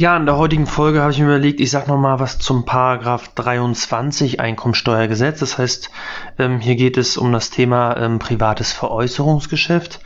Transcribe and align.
Ja, 0.00 0.16
in 0.16 0.24
der 0.24 0.38
heutigen 0.38 0.66
Folge 0.66 1.02
habe 1.02 1.12
ich 1.12 1.18
mir 1.18 1.26
überlegt, 1.26 1.60
ich 1.60 1.70
sage 1.70 1.90
nochmal 1.90 2.18
was 2.20 2.38
zum 2.38 2.64
Paragraph 2.64 3.28
23 3.34 4.40
Einkommensteuergesetz. 4.40 5.40
Das 5.40 5.58
heißt, 5.58 5.90
ähm, 6.38 6.58
hier 6.58 6.76
geht 6.76 6.96
es 6.96 7.18
um 7.18 7.32
das 7.32 7.50
Thema 7.50 7.98
ähm, 7.98 8.18
privates 8.18 8.72
Veräußerungsgeschäft. 8.72 10.00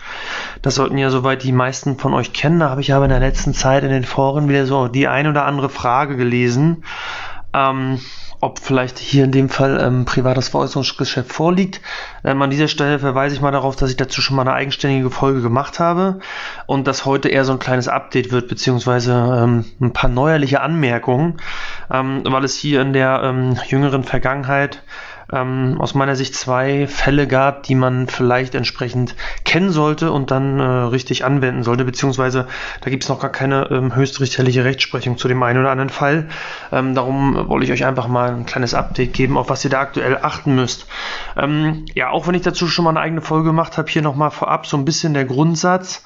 Das 0.62 0.75
sollten 0.75 0.99
ja 0.99 1.11
soweit 1.11 1.45
die 1.45 1.53
meisten 1.53 1.96
von 1.96 2.12
euch 2.12 2.33
kennen. 2.33 2.59
Da 2.59 2.71
habe 2.71 2.80
ich 2.80 2.93
aber 2.93 3.04
in 3.04 3.12
der 3.12 3.21
letzten 3.21 3.54
Zeit 3.54 3.85
in 3.85 3.91
den 3.91 4.03
Foren 4.03 4.49
wieder 4.49 4.67
so 4.67 4.88
die 4.88 5.07
ein 5.07 5.29
oder 5.29 5.44
andere 5.44 5.69
Frage 5.69 6.17
gelesen. 6.17 6.83
Ähm, 7.53 8.01
ob 8.45 8.58
vielleicht 8.58 8.99
hier 8.99 9.24
in 9.24 9.33
dem 9.33 9.49
Fall 9.49 9.81
ähm, 9.81 10.04
privates 10.04 10.49
Veräußerungsgeschäft 10.49 11.33
vorliegt. 11.33 11.81
Ähm, 12.24 12.43
an 12.43 12.51
dieser 12.51 12.69
Stelle 12.69 12.99
verweise 12.99 13.35
ich 13.35 13.40
mal 13.40 13.51
darauf, 13.51 13.74
dass 13.74 13.88
ich 13.88 13.97
dazu 13.97 14.21
schon 14.21 14.37
mal 14.37 14.43
eine 14.43 14.53
eigenständige 14.53 15.11
Folge 15.11 15.40
gemacht 15.40 15.81
habe 15.81 16.20
und 16.66 16.87
dass 16.87 17.07
heute 17.07 17.30
eher 17.30 17.47
so 17.47 17.52
ein 17.52 17.59
kleines 17.59 17.88
Update 17.88 18.33
wird, 18.33 18.48
beziehungsweise 18.48 19.12
ähm, 19.12 19.65
ein 19.80 19.95
paar 19.95 20.11
neuerliche 20.11 20.61
Anmerkungen, 20.61 21.39
ähm, 21.91 22.23
weil 22.25 22.45
es 22.45 22.55
hier 22.55 22.83
in 22.83 22.93
der 22.93 23.23
ähm, 23.25 23.57
jüngeren 23.67 24.05
Vergangenheit 24.05 24.83
ähm, 25.33 25.77
aus 25.80 25.95
meiner 25.95 26.16
Sicht 26.16 26.34
zwei 26.34 26.87
Fälle 26.87 27.27
gab, 27.27 27.62
die 27.64 27.74
man 27.74 28.09
vielleicht 28.09 28.55
entsprechend 28.55 29.14
kennen 29.45 29.70
sollte 29.70 30.12
und 30.12 30.30
dann 30.30 30.60
äh, 30.60 30.62
richtig 30.62 31.24
anwenden 31.24 31.62
sollte, 31.62 31.84
beziehungsweise 31.84 32.47
da 32.80 32.91
gibt 32.91 33.05
es 33.05 33.09
noch 33.09 33.20
gar 33.20 33.30
keine 33.30 33.69
ähm, 33.70 33.95
höchstrichterliche 33.95 34.64
Rechtsprechung 34.64 35.19
zu 35.19 35.28
dem 35.28 35.42
einen 35.42 35.60
oder 35.60 35.70
anderen 35.70 35.91
Fall. 35.91 36.28
Ähm, 36.73 36.95
darum 36.95 37.48
wollte 37.48 37.66
ich 37.66 37.73
euch 37.73 37.84
einfach 37.84 38.09
mal 38.09 38.30
ein 38.30 38.47
kleines 38.47 38.74
Update 38.74 39.14
geben, 39.14 39.38
auf 39.38 39.48
was 39.48 39.64
ihr 39.64 39.70
da 39.70 39.80
aktuell 39.80 40.19
achten 40.20 40.55
müsst. 40.55 40.87
Ähm, 41.36 41.86
ja, 41.95 42.11
auch 42.11 42.27
wenn 42.27 42.34
ich 42.34 42.42
dazu 42.42 42.66
schon 42.66 42.84
mal 42.84 42.91
eine 42.91 43.00
eigene 43.00 43.20
Folge 43.20 43.47
gemacht 43.47 43.78
habe, 43.78 43.91
hier 43.91 44.02
nochmal 44.02 44.30
vorab 44.30 44.66
so 44.66 44.77
ein 44.77 44.84
bisschen 44.84 45.14
der 45.14 45.25
Grundsatz. 45.25 46.05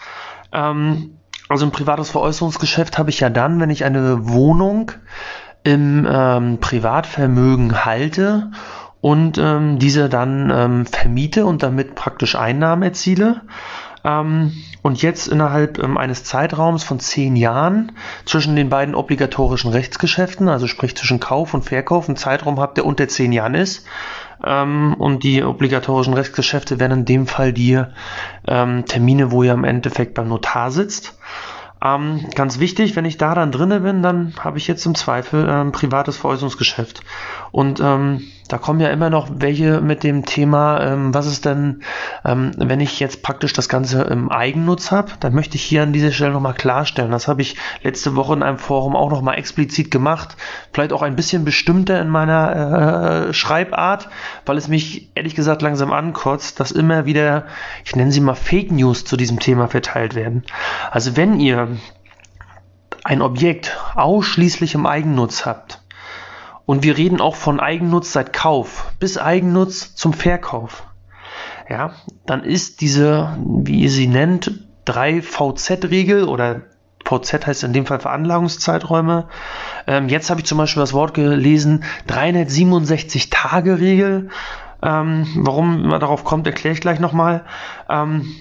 Ähm, 0.53 1.19
also 1.49 1.65
ein 1.65 1.73
privates 1.73 2.11
Veräußerungsgeschäft 2.11 2.99
habe 2.99 3.11
ich 3.11 3.21
ja 3.21 3.31
dann, 3.31 3.59
wenn 3.59 3.71
ich 3.71 3.85
eine 3.85 4.29
Wohnung 4.29 4.93
im 5.65 6.07
ähm, 6.09 6.59
Privatvermögen 6.61 7.85
halte 7.85 8.51
und 9.01 9.39
ähm, 9.39 9.79
diese 9.79 10.09
dann 10.09 10.51
ähm, 10.55 10.87
vermiete 10.87 11.47
und 11.47 11.63
damit 11.63 11.95
praktisch 11.95 12.35
Einnahmen 12.35 12.83
erziele. 12.83 13.43
Ähm, 14.05 14.53
und 14.83 15.03
jetzt 15.03 15.29
innerhalb 15.29 15.79
ähm, 15.79 15.97
eines 15.97 16.25
Zeitraums 16.25 16.85
von 16.85 17.01
zehn 17.01 17.37
Jahren 17.37 17.93
zwischen 18.25 18.57
den 18.57 18.69
beiden 18.69 18.95
obligatorischen 18.95 19.71
Rechtsgeschäften, 19.71 20.49
also 20.49 20.67
sprich 20.67 20.97
zwischen 20.97 21.21
Kauf 21.21 21.55
und 21.55 21.65
Verkauf, 21.65 22.09
einen 22.09 22.17
Zeitraum 22.17 22.61
habt, 22.61 22.77
der 22.77 22.87
unter 22.87 23.09
zehn 23.09 23.33
Jahren 23.33 23.55
ist. 23.55 23.85
Ähm, 24.45 24.95
und 24.99 25.25
die 25.25 25.43
obligatorischen 25.43 26.15
Rechtsgeschäfte 26.15 26.81
wären 26.81 26.93
in 26.93 27.05
dem 27.05 27.27
Fall 27.27 27.53
die 27.53 27.83
ähm, 28.47 28.85
Termine, 28.87 29.31
wo 29.31 29.43
ihr 29.43 29.53
im 29.53 29.65
Endeffekt 29.65 30.15
beim 30.15 30.29
Notar 30.29 30.71
sitzt. 30.71 31.19
Ähm, 31.85 32.27
ganz 32.35 32.59
wichtig, 32.59 32.97
wenn 32.97 33.05
ich 33.05 33.19
da 33.19 33.35
dann 33.35 33.53
drinne 33.53 33.81
bin, 33.81 34.03
dann 34.03 34.35
habe 34.41 34.59
ich 34.59 34.67
jetzt 34.67 34.85
im 34.85 34.97
Zweifel 34.97 35.49
ein 35.49 35.67
ähm, 35.67 35.73
privates 35.73 36.17
Veräußerungsgeschäft. 36.17 37.03
Und 37.51 37.81
ähm, 37.81 38.23
da 38.49 38.57
kommen 38.57 38.81
ja 38.81 38.89
immer 38.89 39.11
noch 39.11 39.29
welche 39.31 39.81
mit 39.81 40.03
dem 40.03 40.25
Thema, 40.25 40.81
ähm, 40.81 41.15
was 41.15 41.27
ist 41.27 41.45
denn, 41.45 41.83
ähm, 42.25 42.53
wenn 42.57 42.81
ich 42.81 42.99
jetzt 42.99 43.23
praktisch 43.23 43.53
das 43.53 43.69
Ganze 43.69 44.03
im 44.03 44.31
Eigennutz 44.31 44.91
habe, 44.91 45.13
dann 45.21 45.35
möchte 45.35 45.57
ich 45.57 45.63
hier 45.63 45.83
an 45.83 45.93
dieser 45.93 46.13
Stelle 46.13 46.33
nochmal 46.33 46.55
klarstellen. 46.55 47.11
Das 47.11 47.29
habe 47.29 47.43
ich 47.43 47.57
letzte 47.83 48.17
Woche 48.17 48.33
in 48.35 48.43
einem 48.43 48.59
Forum 48.59 48.97
auch 48.97 49.11
nochmal 49.11 49.39
explizit 49.39 49.91
gemacht. 49.91 50.37
Vielleicht 50.73 50.93
auch 50.93 51.03
ein 51.03 51.17
bisschen 51.17 51.45
bestimmter 51.45 52.01
in 52.01 52.09
meiner 52.09 53.29
äh, 53.29 53.33
Schreibart, 53.35 54.09
weil 54.47 54.57
es 54.57 54.69
mich 54.69 55.11
ehrlich 55.15 55.35
gesagt 55.35 55.61
langsam 55.61 55.93
ankotzt, 55.93 56.59
dass 56.59 56.73
immer 56.73 57.05
wieder, 57.05 57.45
ich 57.85 57.95
nenne 57.95 58.13
sie 58.13 58.21
mal 58.21 58.35
Fake 58.35 58.73
News 58.73 59.05
zu 59.05 59.17
diesem 59.17 59.41
Thema 59.41 59.69
verteilt 59.69 60.15
werden. 60.15 60.45
Also 60.91 61.17
wenn 61.17 61.39
ihr 61.39 61.69
ein 63.05 63.23
Objekt 63.23 63.77
ausschließlich 63.95 64.75
im 64.75 64.87
Eigennutz 64.87 65.47
habt, 65.47 65.83
und 66.69 66.83
wir 66.83 66.99
reden 66.99 67.23
auch 67.23 67.35
von 67.35 67.61
Eigennutz 67.61 68.13
seit 68.13 68.35
Kauf 68.35 68.93
bis 69.01 69.17
Eigennutz 69.17 69.95
zum 69.95 70.13
Verkauf. 70.13 70.85
Ja, 71.67 71.95
dann 72.27 72.45
ist 72.45 72.83
diese, 72.83 73.39
wie 73.43 73.81
ihr 73.81 73.91
sie 73.91 74.07
nennt, 74.07 74.53
3VZ-Regel 74.87 76.25
oder 76.25 76.61
VZ 77.07 77.47
heißt 77.47 77.65
in 77.65 77.73
dem 77.73 77.87
Fall 77.87 78.01
Veranlagungszeiträume. 78.01 79.29
Ähm, 79.87 80.11
jetzt 80.11 80.29
habe 80.29 80.41
ich 80.41 80.47
zum 80.47 80.59
Beispiel 80.59 80.83
das 80.83 80.93
Wort 80.93 81.15
gelesen, 81.15 81.85
367-Tage-Regel. 82.07 84.29
Ähm, 84.83 85.27
warum 85.37 85.87
man 85.87 86.01
darauf 86.01 86.25
kommt, 86.25 86.47
erkläre 86.47 86.75
ich 86.75 86.83
gleich 86.83 87.01
nochmal. 87.01 87.47
Ähm, 87.89 88.35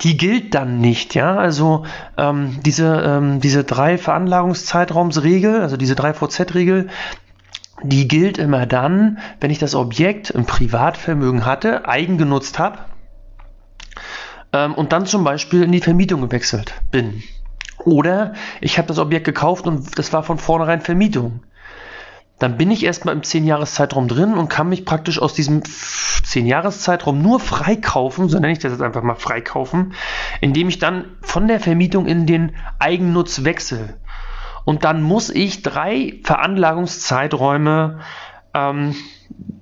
die 0.00 0.16
gilt 0.16 0.52
dann 0.56 0.80
nicht, 0.80 1.14
ja. 1.14 1.36
Also 1.36 1.84
ähm, 2.18 2.58
diese, 2.64 3.04
ähm, 3.06 3.40
diese 3.40 3.62
drei 3.62 3.98
Veranlagungszeitraumsregel, 3.98 5.60
also 5.60 5.76
diese 5.76 5.94
3VZ-Regel, 5.94 6.88
die 7.88 8.08
gilt 8.08 8.38
immer 8.38 8.66
dann, 8.66 9.18
wenn 9.40 9.50
ich 9.50 9.58
das 9.58 9.74
Objekt 9.74 10.30
im 10.30 10.46
Privatvermögen 10.46 11.46
hatte, 11.46 11.88
eigengenutzt 11.88 12.58
habe 12.58 12.78
ähm, 14.52 14.74
und 14.74 14.92
dann 14.92 15.06
zum 15.06 15.24
Beispiel 15.24 15.62
in 15.62 15.72
die 15.72 15.80
Vermietung 15.80 16.20
gewechselt 16.20 16.74
bin. 16.90 17.22
Oder 17.84 18.34
ich 18.60 18.78
habe 18.78 18.88
das 18.88 18.98
Objekt 18.98 19.24
gekauft 19.24 19.66
und 19.66 19.98
das 19.98 20.12
war 20.12 20.22
von 20.22 20.38
vornherein 20.38 20.80
Vermietung. 20.80 21.40
Dann 22.38 22.58
bin 22.58 22.70
ich 22.70 22.84
erstmal 22.84 23.14
im 23.14 23.22
10-Jahres-Zeitraum 23.22 24.08
drin 24.08 24.34
und 24.34 24.48
kann 24.48 24.68
mich 24.68 24.84
praktisch 24.84 25.20
aus 25.22 25.32
diesem 25.32 25.62
10-Jahres-Zeitraum 25.62 27.22
nur 27.22 27.40
freikaufen, 27.40 28.28
so 28.28 28.38
nenne 28.38 28.52
ich 28.52 28.58
das 28.58 28.72
jetzt 28.72 28.82
einfach 28.82 29.02
mal 29.02 29.14
freikaufen, 29.14 29.94
indem 30.42 30.68
ich 30.68 30.78
dann 30.78 31.06
von 31.22 31.48
der 31.48 31.60
Vermietung 31.60 32.06
in 32.06 32.26
den 32.26 32.54
Eigennutz 32.78 33.44
wechsle 33.44 33.94
und 34.66 34.84
dann 34.84 35.00
muss 35.00 35.30
ich 35.30 35.62
drei 35.62 36.20
Veranlagungszeiträume 36.24 38.00
ähm, 38.52 38.96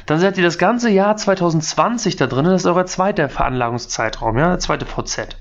Dann 0.06 0.18
seid 0.18 0.38
ihr 0.38 0.44
das 0.44 0.58
ganze 0.58 0.90
Jahr 0.90 1.16
2020 1.16 2.16
da 2.16 2.26
drin, 2.26 2.44
das 2.44 2.62
ist 2.62 2.66
euer 2.66 2.86
zweiter 2.86 3.28
Veranlagungszeitraum, 3.28 4.38
ja, 4.38 4.48
der 4.48 4.58
zweite 4.58 4.86
VZ. 4.86 5.36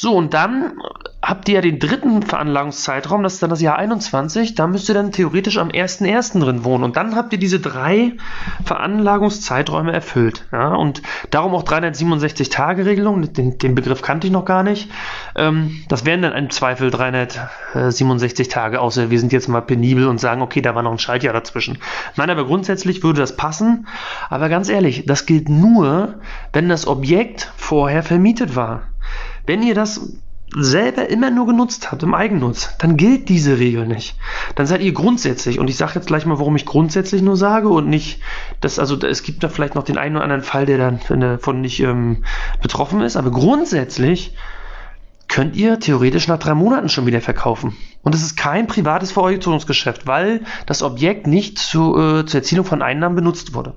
So, 0.00 0.14
und 0.14 0.32
dann 0.32 0.74
habt 1.20 1.48
ihr 1.48 1.56
ja 1.56 1.60
den 1.60 1.80
dritten 1.80 2.22
Veranlagungszeitraum, 2.22 3.24
das 3.24 3.34
ist 3.34 3.42
dann 3.42 3.50
das 3.50 3.60
Jahr 3.60 3.76
21, 3.78 4.54
da 4.54 4.68
müsst 4.68 4.88
ihr 4.88 4.94
dann 4.94 5.10
theoretisch 5.10 5.58
am 5.58 5.70
1.1. 5.70 6.38
drin 6.38 6.62
wohnen. 6.62 6.84
Und 6.84 6.96
dann 6.96 7.16
habt 7.16 7.32
ihr 7.32 7.38
diese 7.40 7.58
drei 7.58 8.12
Veranlagungszeiträume 8.64 9.92
erfüllt. 9.92 10.46
Ja? 10.52 10.68
Und 10.68 11.02
darum 11.30 11.52
auch 11.56 11.64
367-Tage-Regelung, 11.64 13.32
den, 13.32 13.58
den, 13.58 13.74
Begriff 13.74 14.00
kannte 14.00 14.28
ich 14.28 14.32
noch 14.32 14.44
gar 14.44 14.62
nicht. 14.62 14.88
Ähm, 15.34 15.82
das 15.88 16.04
wären 16.04 16.22
dann 16.22 16.32
im 16.32 16.50
Zweifel 16.50 16.92
367 16.92 18.46
Tage, 18.46 18.80
außer 18.80 19.10
wir 19.10 19.18
sind 19.18 19.32
jetzt 19.32 19.48
mal 19.48 19.62
penibel 19.62 20.06
und 20.06 20.20
sagen, 20.20 20.42
okay, 20.42 20.60
da 20.60 20.76
war 20.76 20.84
noch 20.84 20.92
ein 20.92 21.00
Schaltjahr 21.00 21.34
dazwischen. 21.34 21.78
Nein, 22.14 22.30
aber 22.30 22.44
grundsätzlich 22.44 23.02
würde 23.02 23.20
das 23.20 23.34
passen. 23.34 23.88
Aber 24.30 24.48
ganz 24.48 24.68
ehrlich, 24.68 25.06
das 25.06 25.26
gilt 25.26 25.48
nur, 25.48 26.20
wenn 26.52 26.68
das 26.68 26.86
Objekt 26.86 27.52
vorher 27.56 28.04
vermietet 28.04 28.54
war. 28.54 28.82
Wenn 29.48 29.62
ihr 29.62 29.74
das 29.74 30.02
selber 30.54 31.08
immer 31.08 31.30
nur 31.30 31.46
genutzt 31.46 31.90
habt 31.90 32.02
im 32.02 32.12
Eigennutz, 32.12 32.76
dann 32.76 32.98
gilt 32.98 33.30
diese 33.30 33.58
Regel 33.58 33.86
nicht. 33.86 34.14
Dann 34.56 34.66
seid 34.66 34.82
ihr 34.82 34.92
grundsätzlich, 34.92 35.58
und 35.58 35.70
ich 35.70 35.78
sage 35.78 35.92
jetzt 35.94 36.06
gleich 36.06 36.26
mal, 36.26 36.38
warum 36.38 36.54
ich 36.54 36.66
grundsätzlich 36.66 37.22
nur 37.22 37.38
sage 37.38 37.70
und 37.70 37.88
nicht, 37.88 38.20
dass, 38.60 38.78
also 38.78 39.00
es 39.00 39.22
gibt 39.22 39.42
da 39.42 39.48
vielleicht 39.48 39.74
noch 39.74 39.84
den 39.84 39.96
einen 39.96 40.16
oder 40.16 40.24
anderen 40.24 40.42
Fall, 40.42 40.66
der 40.66 40.76
dann 40.76 41.38
von 41.38 41.62
nicht 41.62 41.80
ähm, 41.80 42.24
betroffen 42.60 43.00
ist, 43.00 43.16
aber 43.16 43.30
grundsätzlich 43.30 44.34
könnt 45.28 45.56
ihr 45.56 45.80
theoretisch 45.80 46.28
nach 46.28 46.38
drei 46.38 46.52
Monaten 46.52 46.90
schon 46.90 47.06
wieder 47.06 47.22
verkaufen. 47.22 47.74
Und 48.02 48.14
es 48.14 48.20
ist 48.20 48.36
kein 48.36 48.66
privates 48.66 49.12
Veräußerungsgeschäft, 49.12 50.06
weil 50.06 50.42
das 50.66 50.82
Objekt 50.82 51.26
nicht 51.26 51.58
zu, 51.58 51.96
äh, 51.98 52.26
zur 52.26 52.40
Erzielung 52.40 52.66
von 52.66 52.82
Einnahmen 52.82 53.16
benutzt 53.16 53.54
wurde. 53.54 53.76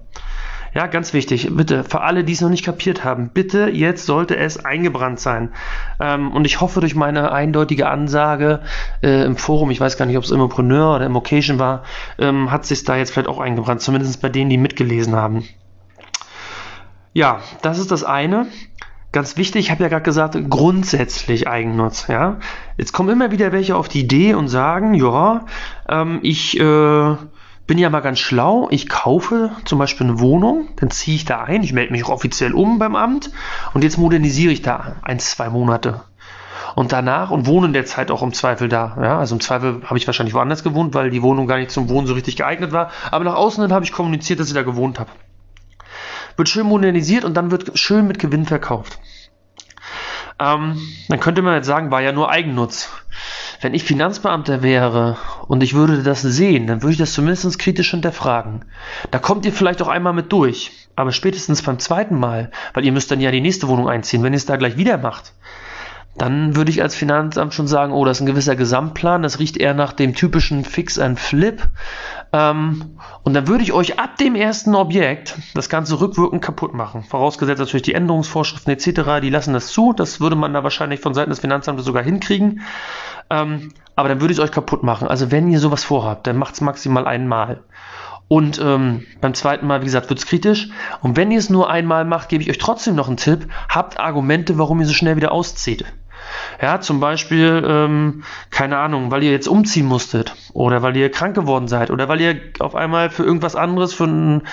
Ja, 0.74 0.88
ganz 0.88 1.14
wichtig, 1.14 1.50
bitte, 1.52 1.84
für 1.84 2.00
alle, 2.00 2.24
die 2.24 2.32
es 2.32 2.40
noch 2.40 2.50
nicht 2.50 2.64
kapiert 2.64 3.04
haben, 3.04 3.30
bitte, 3.34 3.70
jetzt 3.70 4.06
sollte 4.06 4.38
es 4.38 4.64
eingebrannt 4.64 5.20
sein. 5.20 5.52
Ähm, 6.00 6.32
und 6.32 6.46
ich 6.46 6.62
hoffe, 6.62 6.80
durch 6.80 6.96
meine 6.96 7.34
eindeutige 7.34 7.90
Ansage 7.90 8.62
äh, 9.04 9.26
im 9.26 9.36
Forum, 9.36 9.70
ich 9.72 9.82
weiß 9.82 9.98
gar 9.98 10.06
nicht, 10.06 10.18
ob 10.18 10.24
es 10.24 10.32
Immopreneur 10.32 10.96
oder 10.96 11.06
Immocation 11.06 11.60
war, 11.60 11.84
ähm, 12.20 12.52
hat 12.52 12.66
sich 12.66 12.86
da 12.86 12.96
jetzt 12.96 13.12
vielleicht 13.12 13.28
auch 13.28 13.40
eingebrannt, 13.40 13.82
zumindest 13.82 14.22
bei 14.22 14.30
denen, 14.30 14.50
die 14.50 14.58
mitgelesen 14.58 15.14
haben. 15.14 15.44
Ja, 17.12 17.42
das 17.62 17.78
ist 17.78 17.92
das 17.92 18.06
eine. 18.06 18.48
ganz 19.12 19.36
wichtig, 19.36 19.66
ich 19.66 19.72
habe 19.72 19.84
ja 19.84 19.90
gerade 19.90 20.04
gesagt, 20.04 20.38
grundsätzlich 20.50 21.50
Eigennutz. 21.50 22.08
Ja? 22.08 22.40
Jetzt 22.78 22.94
kommen 22.94 23.10
immer 23.10 23.32
wieder 23.32 23.52
welche 23.52 23.76
auf 23.76 23.90
die 23.90 24.00
Idee 24.00 24.36
und 24.36 24.48
sagen, 24.48 24.94
ja, 24.94 25.46
ähm, 25.90 26.20
ich 26.22 26.58
äh, 26.58 27.16
bin 27.72 27.78
ja 27.78 27.90
mal 27.90 28.02
ganz 28.02 28.20
schlau, 28.20 28.68
ich 28.70 28.90
kaufe 28.90 29.50
zum 29.64 29.80
Beispiel 29.80 30.06
eine 30.06 30.20
Wohnung, 30.20 30.68
dann 30.76 30.92
ziehe 30.92 31.16
ich 31.16 31.24
da 31.24 31.42
ein, 31.42 31.64
ich 31.64 31.72
melde 31.72 31.94
mich 31.94 32.04
auch 32.04 32.10
offiziell 32.10 32.52
um 32.52 32.80
beim 32.80 32.98
Amt 32.98 33.32
und 33.74 33.82
jetzt 33.82 33.98
modernisiere 33.98 34.52
ich 34.52 34.62
da 34.62 34.98
ein, 35.04 35.20
zwei 35.20 35.50
Monate. 35.50 36.02
Und 36.76 36.92
danach 36.92 37.32
und 37.32 37.48
wohne 37.48 37.68
in 37.68 37.72
der 37.72 37.86
Zeit 37.86 38.12
auch 38.12 38.24
im 38.24 38.34
Zweifel 38.34 38.68
da. 38.68 38.98
Ja, 39.02 39.20
also 39.20 39.36
im 39.36 39.40
Zweifel 39.40 39.84
habe 39.86 39.98
ich 39.98 40.06
wahrscheinlich 40.06 40.34
woanders 40.34 40.66
gewohnt, 40.66 40.94
weil 40.94 41.12
die 41.12 41.22
Wohnung 41.22 41.48
gar 41.48 41.60
nicht 41.60 41.72
zum 41.72 41.88
Wohnen 41.88 42.08
so 42.08 42.14
richtig 42.14 42.36
geeignet 42.36 42.74
war. 42.74 42.92
Aber 43.10 43.24
nach 43.24 43.36
außen 43.36 43.64
hin 43.64 43.72
habe 43.72 43.86
ich 43.86 43.94
kommuniziert, 43.94 44.42
dass 44.42 44.50
ich 44.50 44.54
da 44.54 44.64
gewohnt 44.64 45.00
habe 45.00 45.12
wird 46.36 46.50
schön 46.50 46.66
modernisiert 46.66 47.24
und 47.24 47.36
dann 47.36 47.52
wird 47.52 47.78
schön 47.80 48.06
mit 48.06 48.20
Gewinn 48.20 48.46
verkauft. 48.46 49.00
Ähm, 50.40 50.82
dann 51.08 51.20
könnte 51.20 51.42
man 51.42 51.56
jetzt 51.56 51.68
sagen, 51.68 51.92
war 51.92 52.02
ja 52.02 52.12
nur 52.12 52.32
Eigennutz. 52.32 52.90
Wenn 53.62 53.76
ich 53.76 53.84
Finanzbeamter 53.84 54.64
wäre 54.64 55.18
und 55.48 55.62
ich 55.62 55.76
würde 55.76 56.02
das 56.02 56.22
sehen, 56.24 56.66
dann 56.66 56.82
würde 56.82 56.94
ich 56.94 56.98
das 56.98 57.14
zumindest 57.14 57.60
kritisch 57.60 57.92
hinterfragen. 57.92 58.66
Da 59.12 59.20
kommt 59.20 59.46
ihr 59.46 59.54
vielleicht 59.54 59.82
auch 59.84 59.88
einmal 59.88 60.14
mit 60.14 60.32
durch, 60.32 60.72
aber 60.96 61.12
spätestens 61.12 61.62
beim 61.62 61.78
zweiten 61.78 62.20
Mal, 62.20 62.50
weil 62.74 62.86
ihr 62.86 62.92
müsst 62.92 63.12
dann 63.12 63.22
ja 63.22 63.30
die 63.30 63.42
nächste 63.42 63.68
Wohnung 63.68 63.88
einziehen, 63.88 64.24
wenn 64.24 64.34
ihr 64.34 64.38
es 64.38 64.48
da 64.48 64.56
gleich 64.56 64.78
wieder 64.78 64.98
macht 64.98 65.34
dann 66.18 66.56
würde 66.56 66.72
ich 66.72 66.82
als 66.82 66.94
Finanzamt 66.94 67.54
schon 67.54 67.68
sagen, 67.68 67.94
oh, 67.94 68.04
das 68.04 68.18
ist 68.18 68.22
ein 68.22 68.28
gewisser 68.28 68.56
Gesamtplan, 68.56 69.24
das 69.24 69.40
riecht 69.40 69.58
eher 69.58 69.74
nach 69.74 69.94
dem 69.94 70.14
typischen 70.14 70.66
Fix 70.66 71.00
and 71.00 71.20
Flip. 71.20 71.62
Ähm, 72.34 72.98
und 73.24 73.34
dann 73.34 73.48
würde 73.48 73.64
ich 73.64 73.72
euch 73.72 73.98
ab 73.98 74.18
dem 74.18 74.36
ersten 74.36 74.76
Objekt 74.76 75.38
das 75.54 75.70
Ganze 75.70 76.00
rückwirkend 76.02 76.42
kaputt 76.42 76.74
machen. 76.74 77.04
Vorausgesetzt 77.04 77.60
natürlich 77.60 77.84
die 77.84 77.94
Änderungsvorschriften 77.94 78.74
etc., 78.74 79.22
die 79.22 79.30
lassen 79.30 79.54
das 79.54 79.68
zu. 79.68 79.94
Das 79.94 80.20
würde 80.20 80.36
man 80.36 80.54
da 80.54 80.64
wahrscheinlich 80.64 81.00
von 81.00 81.14
Seiten 81.14 81.30
des 81.30 81.40
Finanzamtes 81.40 81.86
sogar 81.86 82.04
hinkriegen. 82.04 82.62
Ähm, 83.30 83.72
aber 83.96 84.10
dann 84.10 84.20
würde 84.20 84.34
ich 84.34 84.40
es 84.40 84.44
euch 84.44 84.52
kaputt 84.52 84.84
machen. 84.84 85.08
Also 85.08 85.32
wenn 85.32 85.50
ihr 85.50 85.60
sowas 85.60 85.84
vorhabt, 85.84 86.28
dann 86.28 86.38
macht 86.38 86.56
es 86.56 86.62
maximal 86.62 87.08
einmal. 87.08 87.64
Und 88.28 88.62
ähm, 88.64 89.06
beim 89.20 89.34
zweiten 89.34 89.68
Mal, 89.68 89.82
wie 89.82 89.86
gesagt, 89.86 90.10
wird 90.10 90.20
es 90.20 90.26
kritisch. 90.26 90.70
Und 91.02 91.18
wenn 91.18 91.32
ihr 91.32 91.40
es 91.40 91.50
nur 91.50 91.70
einmal 91.70 92.06
macht, 92.06 92.30
gebe 92.30 92.42
ich 92.42 92.50
euch 92.50 92.58
trotzdem 92.58 92.96
noch 92.96 93.08
einen 93.08 93.18
Tipp. 93.18 93.48
Habt 93.68 94.00
Argumente, 94.00 94.58
warum 94.58 94.80
ihr 94.80 94.86
so 94.86 94.94
schnell 94.94 95.18
wieder 95.18 95.34
auszieht. 95.34 95.84
Ja, 96.62 96.80
zum 96.80 97.00
Beispiel, 97.00 97.64
ähm, 97.68 98.24
keine 98.52 98.78
Ahnung, 98.78 99.10
weil 99.10 99.24
ihr 99.24 99.32
jetzt 99.32 99.48
umziehen 99.48 99.88
musstet 99.88 100.36
oder 100.54 100.84
weil 100.84 100.96
ihr 100.96 101.10
krank 101.10 101.34
geworden 101.34 101.68
seid 101.68 101.90
oder 101.90 102.08
weil 102.08 102.22
ihr 102.22 102.40
auf 102.60 102.76
einmal 102.76 103.10
für 103.10 103.24
irgendwas 103.24 103.56
anderes, 103.56 103.96
für 103.96 104.04
ein, 104.04 104.44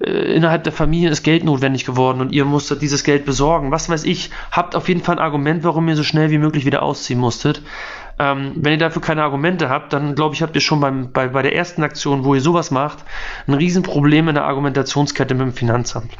äh, 0.00 0.34
innerhalb 0.34 0.64
der 0.64 0.72
Familie 0.72 1.10
ist 1.10 1.22
Geld 1.22 1.44
notwendig 1.44 1.84
geworden 1.84 2.22
und 2.22 2.32
ihr 2.32 2.46
musstet 2.46 2.80
dieses 2.80 3.04
Geld 3.04 3.26
besorgen. 3.26 3.70
Was 3.70 3.90
weiß 3.90 4.04
ich, 4.04 4.30
habt 4.50 4.74
auf 4.74 4.88
jeden 4.88 5.02
Fall 5.02 5.16
ein 5.16 5.24
Argument, 5.24 5.62
warum 5.62 5.86
ihr 5.88 5.96
so 5.96 6.04
schnell 6.04 6.30
wie 6.30 6.38
möglich 6.38 6.64
wieder 6.64 6.82
ausziehen 6.82 7.20
musstet. 7.20 7.60
Ähm, 8.18 8.52
wenn 8.56 8.72
ihr 8.72 8.78
dafür 8.78 9.02
keine 9.02 9.22
Argumente 9.22 9.68
habt, 9.68 9.92
dann 9.92 10.14
glaube 10.14 10.34
ich, 10.34 10.40
habt 10.40 10.54
ihr 10.54 10.62
schon 10.62 10.80
beim, 10.80 11.12
bei, 11.12 11.28
bei 11.28 11.42
der 11.42 11.54
ersten 11.54 11.82
Aktion, 11.82 12.24
wo 12.24 12.34
ihr 12.34 12.40
sowas 12.40 12.70
macht, 12.70 13.04
ein 13.46 13.54
Riesenproblem 13.54 14.28
in 14.28 14.36
der 14.36 14.44
Argumentationskette 14.44 15.34
mit 15.34 15.46
dem 15.48 15.52
Finanzamt. 15.52 16.12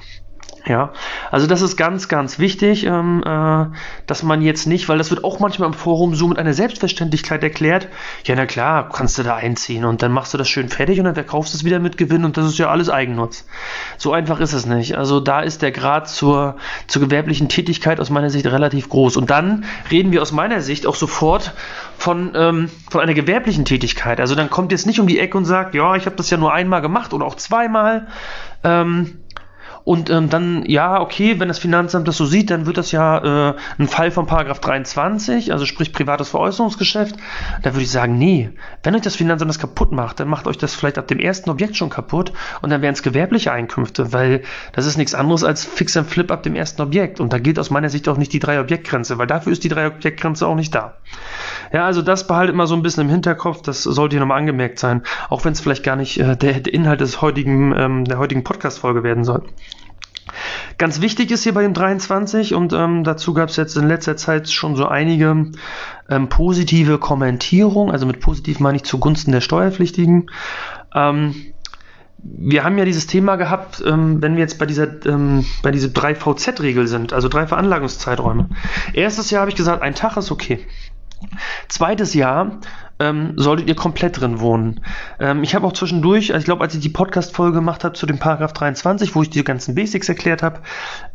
Ja, 0.64 0.92
also 1.32 1.48
das 1.48 1.60
ist 1.60 1.76
ganz, 1.76 2.06
ganz 2.06 2.38
wichtig, 2.38 2.86
ähm, 2.86 3.22
äh, 3.26 3.66
dass 4.06 4.22
man 4.22 4.42
jetzt 4.42 4.66
nicht, 4.66 4.88
weil 4.88 4.96
das 4.96 5.10
wird 5.10 5.24
auch 5.24 5.40
manchmal 5.40 5.66
im 5.66 5.74
Forum 5.74 6.14
so 6.14 6.28
mit 6.28 6.38
einer 6.38 6.54
Selbstverständlichkeit 6.54 7.42
erklärt, 7.42 7.88
ja 8.24 8.36
na 8.36 8.46
klar, 8.46 8.88
kannst 8.88 9.18
du 9.18 9.24
da 9.24 9.34
einziehen 9.34 9.84
und 9.84 10.02
dann 10.02 10.12
machst 10.12 10.32
du 10.34 10.38
das 10.38 10.48
schön 10.48 10.68
fertig 10.68 11.00
und 11.00 11.06
dann 11.06 11.14
verkaufst 11.14 11.52
du 11.52 11.58
es 11.58 11.64
wieder 11.64 11.80
mit 11.80 11.96
Gewinn 11.96 12.24
und 12.24 12.36
das 12.36 12.46
ist 12.46 12.58
ja 12.58 12.68
alles 12.68 12.90
Eigennutz. 12.90 13.44
So 13.98 14.12
einfach 14.12 14.38
ist 14.38 14.52
es 14.52 14.64
nicht. 14.64 14.96
Also 14.96 15.18
da 15.18 15.40
ist 15.40 15.62
der 15.62 15.72
Grad 15.72 16.08
zur, 16.08 16.56
zur 16.86 17.02
gewerblichen 17.02 17.48
Tätigkeit 17.48 17.98
aus 17.98 18.10
meiner 18.10 18.30
Sicht 18.30 18.46
relativ 18.46 18.88
groß. 18.88 19.16
Und 19.16 19.30
dann 19.30 19.64
reden 19.90 20.12
wir 20.12 20.22
aus 20.22 20.30
meiner 20.30 20.60
Sicht 20.60 20.86
auch 20.86 20.94
sofort 20.94 21.54
von, 21.98 22.32
ähm, 22.36 22.70
von 22.88 23.00
einer 23.00 23.14
gewerblichen 23.14 23.64
Tätigkeit. 23.64 24.20
Also 24.20 24.36
dann 24.36 24.48
kommt 24.48 24.70
jetzt 24.70 24.86
nicht 24.86 25.00
um 25.00 25.08
die 25.08 25.18
Ecke 25.18 25.36
und 25.36 25.44
sagt, 25.44 25.74
ja, 25.74 25.96
ich 25.96 26.06
habe 26.06 26.14
das 26.14 26.30
ja 26.30 26.36
nur 26.36 26.52
einmal 26.52 26.82
gemacht 26.82 27.12
oder 27.12 27.26
auch 27.26 27.34
zweimal. 27.34 28.06
Ähm, 28.62 29.18
und 29.84 30.10
ähm, 30.10 30.28
dann, 30.28 30.64
ja, 30.66 31.00
okay, 31.00 31.40
wenn 31.40 31.48
das 31.48 31.58
Finanzamt 31.58 32.06
das 32.06 32.16
so 32.16 32.26
sieht, 32.26 32.50
dann 32.50 32.66
wird 32.66 32.76
das 32.76 32.92
ja 32.92 33.50
äh, 33.50 33.54
ein 33.78 33.88
Fall 33.88 34.10
von 34.10 34.26
Paragraph 34.26 34.60
23, 34.60 35.52
also 35.52 35.66
sprich 35.66 35.92
privates 35.92 36.28
Veräußerungsgeschäft. 36.28 37.16
Da 37.62 37.72
würde 37.72 37.82
ich 37.82 37.90
sagen, 37.90 38.16
nee, 38.18 38.50
wenn 38.82 38.94
euch 38.94 39.02
das 39.02 39.16
Finanzamt 39.16 39.48
das 39.48 39.58
kaputt 39.58 39.92
macht, 39.92 40.20
dann 40.20 40.28
macht 40.28 40.46
euch 40.46 40.58
das 40.58 40.74
vielleicht 40.74 40.98
ab 40.98 41.08
dem 41.08 41.18
ersten 41.18 41.50
Objekt 41.50 41.76
schon 41.76 41.90
kaputt 41.90 42.32
und 42.60 42.70
dann 42.70 42.82
wären 42.82 42.94
es 42.94 43.02
gewerbliche 43.02 43.52
Einkünfte, 43.52 44.12
weil 44.12 44.42
das 44.72 44.86
ist 44.86 44.96
nichts 44.96 45.14
anderes 45.14 45.42
als 45.44 45.64
Fix 45.64 45.96
and 45.96 46.08
Flip 46.08 46.30
ab 46.30 46.42
dem 46.42 46.54
ersten 46.54 46.82
Objekt. 46.82 47.20
Und 47.20 47.32
da 47.32 47.38
gilt 47.38 47.58
aus 47.58 47.70
meiner 47.70 47.88
Sicht 47.88 48.08
auch 48.08 48.16
nicht 48.16 48.32
die 48.32 48.38
Drei-Objekt-Grenze, 48.38 49.18
weil 49.18 49.26
dafür 49.26 49.52
ist 49.52 49.64
die 49.64 49.68
Drei-Objekt-Grenze 49.68 50.46
auch 50.46 50.54
nicht 50.54 50.74
da. 50.74 50.98
Ja, 51.72 51.86
also 51.86 52.02
das 52.02 52.26
behaltet 52.26 52.54
mal 52.54 52.66
so 52.66 52.74
ein 52.74 52.82
bisschen 52.82 53.04
im 53.04 53.10
Hinterkopf, 53.10 53.62
das 53.62 53.82
sollte 53.82 54.14
hier 54.14 54.20
nochmal 54.20 54.38
angemerkt 54.38 54.78
sein, 54.78 55.02
auch 55.28 55.44
wenn 55.44 55.52
es 55.52 55.60
vielleicht 55.60 55.82
gar 55.82 55.96
nicht 55.96 56.20
äh, 56.20 56.36
der, 56.36 56.60
der, 56.60 56.72
Inhalt 56.72 57.00
des 57.00 57.20
heutigen, 57.20 57.74
ähm, 57.76 58.04
der 58.04 58.18
heutigen 58.18 58.44
Podcast-Folge 58.44 59.02
werden 59.02 59.24
soll. 59.24 59.42
Ganz 60.82 61.00
wichtig 61.00 61.30
ist 61.30 61.44
hier 61.44 61.54
bei 61.54 61.62
dem 61.62 61.74
23 61.74 62.54
und 62.54 62.72
ähm, 62.72 63.04
dazu 63.04 63.34
gab 63.34 63.50
es 63.50 63.56
jetzt 63.56 63.76
in 63.76 63.86
letzter 63.86 64.16
Zeit 64.16 64.50
schon 64.50 64.74
so 64.74 64.88
einige 64.88 65.52
ähm, 66.08 66.28
positive 66.28 66.98
Kommentierungen, 66.98 67.92
also 67.92 68.04
mit 68.04 68.18
positiv 68.18 68.58
meine 68.58 68.78
ich 68.78 68.82
zugunsten 68.82 69.30
der 69.30 69.42
Steuerpflichtigen. 69.42 70.28
Ähm, 70.92 71.36
wir 72.18 72.64
haben 72.64 72.76
ja 72.78 72.84
dieses 72.84 73.06
Thema 73.06 73.36
gehabt, 73.36 73.80
ähm, 73.86 74.20
wenn 74.22 74.34
wir 74.34 74.40
jetzt 74.40 74.58
bei 74.58 74.66
dieser, 74.66 75.06
ähm, 75.06 75.44
bei 75.62 75.70
dieser 75.70 75.90
3 75.90 76.16
VZ-Regel 76.16 76.88
sind, 76.88 77.12
also 77.12 77.28
drei 77.28 77.46
Veranlagungszeiträume. 77.46 78.48
Erstes 78.92 79.30
Jahr 79.30 79.42
habe 79.42 79.52
ich 79.52 79.56
gesagt, 79.56 79.82
ein 79.82 79.94
Tag 79.94 80.16
ist 80.16 80.32
okay. 80.32 80.66
Zweites 81.68 82.12
Jahr 82.12 82.58
ähm, 83.02 83.32
solltet 83.36 83.68
ihr 83.68 83.74
komplett 83.74 84.20
drin 84.20 84.40
wohnen. 84.40 84.80
Ähm, 85.18 85.42
ich 85.42 85.54
habe 85.54 85.66
auch 85.66 85.72
zwischendurch, 85.72 86.32
also 86.32 86.40
ich 86.40 86.44
glaube, 86.44 86.62
als 86.62 86.74
ich 86.74 86.80
die 86.80 86.88
Podcast-Folge 86.88 87.56
gemacht 87.56 87.84
habe 87.84 87.94
zu 87.94 88.06
dem 88.06 88.18
Paragraph 88.18 88.52
23, 88.52 89.14
wo 89.14 89.22
ich 89.22 89.30
die 89.30 89.42
ganzen 89.42 89.74
Basics 89.74 90.08
erklärt 90.08 90.42
habe, 90.42 90.60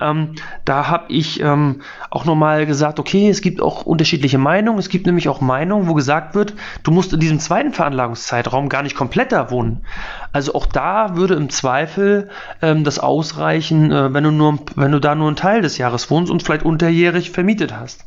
ähm, 0.02 0.36
da 0.66 0.88
habe 0.88 1.06
ich 1.08 1.40
ähm, 1.40 1.82
auch 2.10 2.26
nochmal 2.26 2.66
gesagt, 2.66 3.00
okay, 3.00 3.30
es 3.30 3.42
gibt 3.42 3.62
auch 3.62 3.86
unterschiedliche 3.86 4.38
Meinungen. 4.38 4.80
Es 4.80 4.90
gibt 4.90 5.06
nämlich 5.06 5.30
auch 5.30 5.40
Meinungen, 5.40 5.88
wo 5.88 5.94
gesagt 5.94 6.36
wird, 6.36 6.54
du 6.84 6.92
musst 6.92 7.14
in 7.14 7.20
diesem 7.20 7.40
zweiten 7.40 7.72
Veranlagungszeitraum 7.72 8.70
gar 8.70 8.84
nicht 8.84 8.96
komplett 8.96 9.32
da 9.32 9.50
wohnen. 9.50 9.86
Also 10.34 10.54
auch 10.56 10.66
da 10.66 11.16
würde 11.16 11.36
im 11.36 11.50
Zweifel 11.50 12.30
ähm, 12.62 12.84
das 12.84 13.00
ausreichen, 13.00 13.92
äh, 13.92 14.14
wenn 14.14 14.24
du 14.24 14.32
nur, 14.32 14.60
wenn 14.76 14.92
du 14.92 15.00
da 15.00 15.16
nur 15.16 15.28
einen 15.28 15.38
Teil 15.38 15.62
des 15.62 15.78
Jahres 15.78 16.10
wohnst 16.12 16.32
und 16.32 16.44
vielleicht 16.44 16.64
unterjährig 16.64 17.32
vermietet 17.32 17.74
hast. 17.74 18.06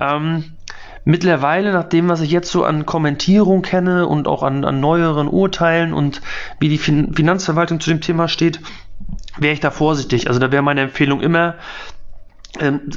Ähm, 0.00 0.44
mittlerweile, 1.04 1.72
nach 1.72 1.84
dem, 1.84 2.08
was 2.08 2.20
ich 2.20 2.30
jetzt 2.30 2.50
so 2.50 2.64
an 2.64 2.86
Kommentierung 2.86 3.62
kenne 3.62 4.06
und 4.06 4.28
auch 4.28 4.42
an, 4.42 4.64
an 4.64 4.80
neueren 4.80 5.28
Urteilen 5.28 5.92
und 5.92 6.20
wie 6.58 6.68
die 6.68 6.78
fin 6.78 7.14
Finanzverwaltung 7.14 7.80
zu 7.80 7.90
dem 7.90 8.00
Thema 8.00 8.28
steht, 8.28 8.60
wäre 9.38 9.54
ich 9.54 9.60
da 9.60 9.70
vorsichtig. 9.70 10.28
Also 10.28 10.40
da 10.40 10.52
wäre 10.52 10.62
meine 10.62 10.82
Empfehlung 10.82 11.20
immer, 11.20 11.56
ähm, 12.58 12.90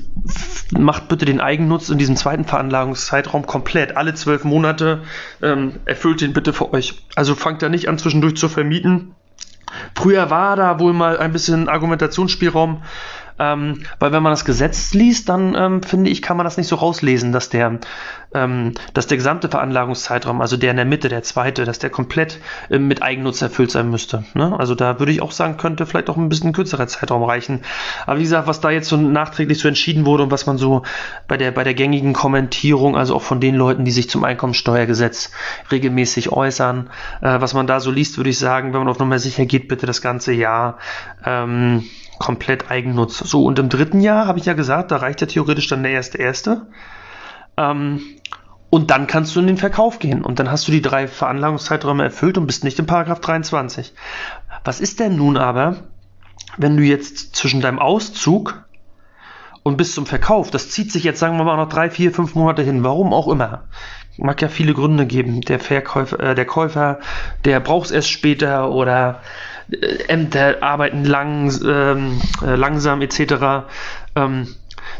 macht 0.72 1.08
bitte 1.08 1.25
den 1.25 1.39
Eigennutz 1.39 1.89
in 1.89 1.98
diesem 1.98 2.16
zweiten 2.16 2.46
Veranlagungszeitraum 2.46 3.46
komplett. 3.46 3.96
Alle 3.98 4.13
zwölf 4.16 4.44
Monate 4.44 5.04
ähm, 5.42 5.80
erfüllt 5.86 6.22
den 6.22 6.34
bitte 6.34 6.54
für 6.54 6.74
euch. 6.74 7.06
Also 7.16 7.36
fangt 7.36 7.62
da 7.62 7.70
nicht 7.70 7.88
an, 7.88 7.98
zwischendurch 7.98 8.36
zu 8.36 8.50
vermieten. 8.50 9.16
Früher 9.96 10.30
war 10.30 10.56
da 10.56 10.80
wohl 10.80 10.94
mal 10.94 11.18
ein 11.18 11.32
bisschen 11.32 11.70
Argumentationsspielraum, 11.70 12.84
ähm, 13.44 13.84
weil 14.00 14.12
wenn 14.12 14.24
man 14.24 14.32
das 14.32 14.46
Gesetz 14.46 14.94
liest, 14.94 15.30
dann 15.30 15.56
ähm, 15.56 15.84
finde 15.84 16.10
ich, 16.10 16.22
kann 16.22 16.38
man 16.38 16.46
das 16.46 16.58
nicht 16.58 16.68
so 16.68 16.76
rauslesen, 16.76 17.32
dass 17.32 17.50
der, 17.50 17.80
ähm, 18.34 18.74
dass 18.94 19.08
der 19.08 19.18
gesamte 19.18 19.50
Veranlagungszeitraum, 19.50 20.40
also 20.42 20.56
der 20.56 20.72
in 20.72 20.78
der 20.78 20.86
Mitte, 20.86 21.10
der 21.10 21.24
zweite, 21.24 21.66
dass 21.66 21.80
der 21.80 21.90
komplett 21.90 22.40
ähm, 22.70 22.88
mit 22.88 23.04
Eigennutz 23.04 23.42
erfüllt 23.42 23.72
sein 23.72 23.90
müsste. 23.90 24.24
Ne? 24.34 24.58
Also 24.58 24.76
da 24.76 25.00
würde 25.00 25.12
ich 25.12 25.22
auch 25.22 25.32
sagen, 25.32 25.58
könnte 25.58 25.86
vielleicht 25.86 26.10
auch 26.10 26.18
ein 26.18 26.30
bisschen 26.30 26.54
kürzerer 26.54 26.88
Zeitraum 26.88 27.24
reichen. 27.24 27.62
Aber 28.06 28.20
wie 28.20 28.24
gesagt, 28.24 28.48
was 28.48 28.62
da 28.62 28.70
jetzt 28.70 28.88
so 28.88 28.98
nachträglich 28.98 29.60
so 29.60 29.68
entschieden 29.68 30.06
wurde 30.06 30.24
und 30.24 30.32
was 30.32 30.46
man 30.46 30.58
so 30.58 30.84
bei 31.28 31.38
der, 31.38 31.52
bei 31.52 31.64
der 31.64 31.74
gängigen 31.74 32.14
Kommentierung, 32.14 32.96
also 32.96 33.16
auch 33.16 33.24
von 33.24 33.42
den 33.42 33.56
Leuten, 33.56 33.86
die 33.86 33.92
sich 33.92 34.10
zum 34.10 34.24
Einkommensteuergesetz 34.24 35.32
regelmäßig 35.72 36.32
äußern, 36.32 36.90
äh, 37.22 37.42
was 37.42 37.54
man 37.54 37.68
da 37.68 37.80
so 37.80 37.92
liest, 37.92 38.18
würde 38.18 38.30
ich 38.30 38.40
sagen, 38.40 38.74
wenn 38.74 38.80
man 38.80 38.90
auf 38.90 39.00
Nummer 39.00 39.20
sicher 39.20 39.46
geht, 39.46 39.68
bitte 39.68 39.86
das 39.86 40.02
ganze 40.02 40.34
Jahr. 40.34 40.78
Ähm, 41.26 41.84
komplett 42.24 42.72
Eigennutz. 42.72 43.20
So, 43.20 43.44
und 43.44 43.60
im 43.60 43.68
dritten 43.68 44.00
Jahr 44.00 44.27
habe 44.27 44.39
ich 44.39 44.46
ja 44.46 44.53
gesagt, 44.53 44.92
da 44.92 44.96
reicht 44.96 45.20
ja 45.20 45.27
theoretisch 45.27 45.68
dann 45.68 45.84
der 45.84 45.92
erste 45.92 46.20
erste. 46.20 46.68
Ähm, 47.58 48.00
und 48.70 48.92
dann 48.92 49.08
kannst 49.08 49.36
du 49.36 49.42
in 49.42 49.48
den 49.48 49.58
Verkauf 49.58 50.00
gehen. 50.00 50.24
Und 50.24 50.39
dann 50.39 50.50
hast 50.50 50.65
du 50.65 50.72
die 50.72 50.82
drei 50.82 51.10
Veranlagungszeiträume 51.10 52.01
erfüllt 52.01 52.38
und 52.38 52.48
bist 52.48 52.63
nicht 52.63 52.80
im 52.80 52.86
Paragraph 52.86 53.20
23. 53.20 53.94
Was 54.63 54.80
ist 54.80 55.01
denn 55.01 55.18
nun 55.18 55.36
aber, 55.36 55.75
wenn 56.56 56.77
du 56.77 56.84
jetzt 56.84 57.36
zwischen 57.36 57.60
deinem 57.60 57.80
Auszug 57.80 58.63
und 59.63 59.75
bis 59.75 59.94
zum 59.94 60.06
Verkauf, 60.06 60.50
das 60.50 60.70
zieht 60.70 60.94
sich 60.94 61.03
jetzt, 61.03 61.20
sagen 61.20 61.36
wir 61.38 61.44
mal, 61.44 61.58
noch 61.58 61.68
drei, 61.68 61.89
vier, 61.89 62.13
fünf 62.13 62.36
Monate 62.36 62.63
hin, 62.63 62.86
warum 62.86 63.12
auch 63.12 63.27
immer. 63.27 63.65
Mag 64.15 64.42
ja 64.42 64.48
viele 64.48 64.74
Gründe 64.74 65.06
geben. 65.06 65.42
Der 65.42 65.60
Verkäufer, 65.60 66.20
äh, 66.22 66.36
der 66.36 66.46
Käufer, 66.46 67.00
der 67.44 67.60
braucht 67.60 67.88
es 67.88 67.92
erst 67.92 68.12
später 68.12 68.72
oder 68.72 69.20
Ämter 70.08 70.58
arbeiten 70.62 71.05
lang, 71.05 71.51
ähm, 71.65 72.22
äh, 72.46 72.55
langsam 72.55 73.01
etc. 73.01 73.65
Ähm, 74.15 74.48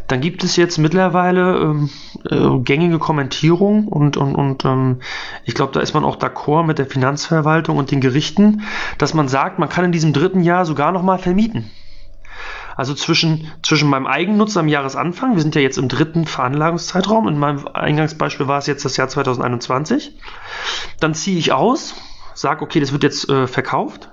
dann 0.08 0.20
gibt 0.20 0.44
es 0.44 0.56
jetzt 0.56 0.78
mittlerweile 0.78 1.56
ähm, 1.58 1.90
äh, 2.28 2.58
gängige 2.62 2.98
Kommentierung 2.98 3.88
und, 3.88 4.16
und, 4.16 4.34
und 4.34 4.64
ähm, 4.64 5.00
ich 5.44 5.54
glaube, 5.54 5.72
da 5.72 5.80
ist 5.80 5.94
man 5.94 6.04
auch 6.04 6.16
d'accord 6.16 6.64
mit 6.64 6.78
der 6.78 6.86
Finanzverwaltung 6.86 7.76
und 7.76 7.90
den 7.90 8.00
Gerichten, 8.00 8.62
dass 8.98 9.14
man 9.14 9.28
sagt, 9.28 9.58
man 9.58 9.68
kann 9.68 9.84
in 9.84 9.92
diesem 9.92 10.12
dritten 10.12 10.42
Jahr 10.42 10.64
sogar 10.64 10.92
nochmal 10.92 11.18
vermieten. 11.18 11.70
Also 12.76 12.92
zwischen, 12.94 13.52
zwischen 13.62 13.88
meinem 13.88 14.06
Eigennutzer 14.06 14.60
am 14.60 14.68
Jahresanfang, 14.68 15.34
wir 15.34 15.42
sind 15.42 15.54
ja 15.54 15.60
jetzt 15.60 15.78
im 15.78 15.88
dritten 15.88 16.26
Veranlagungszeitraum, 16.26 17.28
in 17.28 17.38
meinem 17.38 17.68
Eingangsbeispiel 17.68 18.48
war 18.48 18.58
es 18.58 18.66
jetzt 18.66 18.84
das 18.84 18.96
Jahr 18.96 19.08
2021, 19.08 20.18
dann 20.98 21.14
ziehe 21.14 21.38
ich 21.38 21.52
aus, 21.52 21.94
sage, 22.34 22.62
okay, 22.62 22.80
das 22.80 22.92
wird 22.92 23.04
jetzt 23.04 23.28
äh, 23.28 23.46
verkauft, 23.46 24.10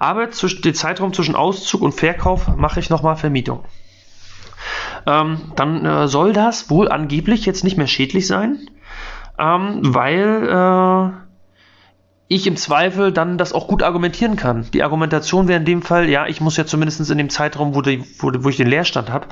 aber 0.00 0.26
den 0.26 0.74
Zeitraum 0.74 1.12
zwischen 1.12 1.36
Auszug 1.36 1.82
und 1.82 1.92
Verkauf 1.92 2.48
mache 2.56 2.80
ich 2.80 2.90
nochmal 2.90 3.16
Vermietung. 3.16 3.64
Ähm, 5.06 5.52
dann 5.54 5.84
äh, 5.84 6.08
soll 6.08 6.32
das 6.32 6.70
wohl 6.70 6.88
angeblich 6.90 7.46
jetzt 7.46 7.62
nicht 7.62 7.76
mehr 7.76 7.86
schädlich 7.86 8.26
sein, 8.26 8.68
ähm, 9.38 9.78
weil 9.82 10.48
äh, 10.48 11.29
ich 12.32 12.46
im 12.46 12.56
Zweifel 12.56 13.10
dann 13.10 13.38
das 13.38 13.52
auch 13.52 13.66
gut 13.66 13.82
argumentieren 13.82 14.36
kann. 14.36 14.64
Die 14.72 14.84
Argumentation 14.84 15.48
wäre 15.48 15.58
in 15.58 15.64
dem 15.64 15.82
Fall, 15.82 16.08
ja, 16.08 16.28
ich 16.28 16.40
muss 16.40 16.56
ja 16.56 16.64
zumindest 16.64 17.10
in 17.10 17.18
dem 17.18 17.28
Zeitraum, 17.28 17.74
wo, 17.74 17.82
die, 17.82 18.04
wo, 18.20 18.30
wo 18.32 18.48
ich 18.48 18.56
den 18.56 18.68
Leerstand 18.68 19.10
habe, 19.10 19.26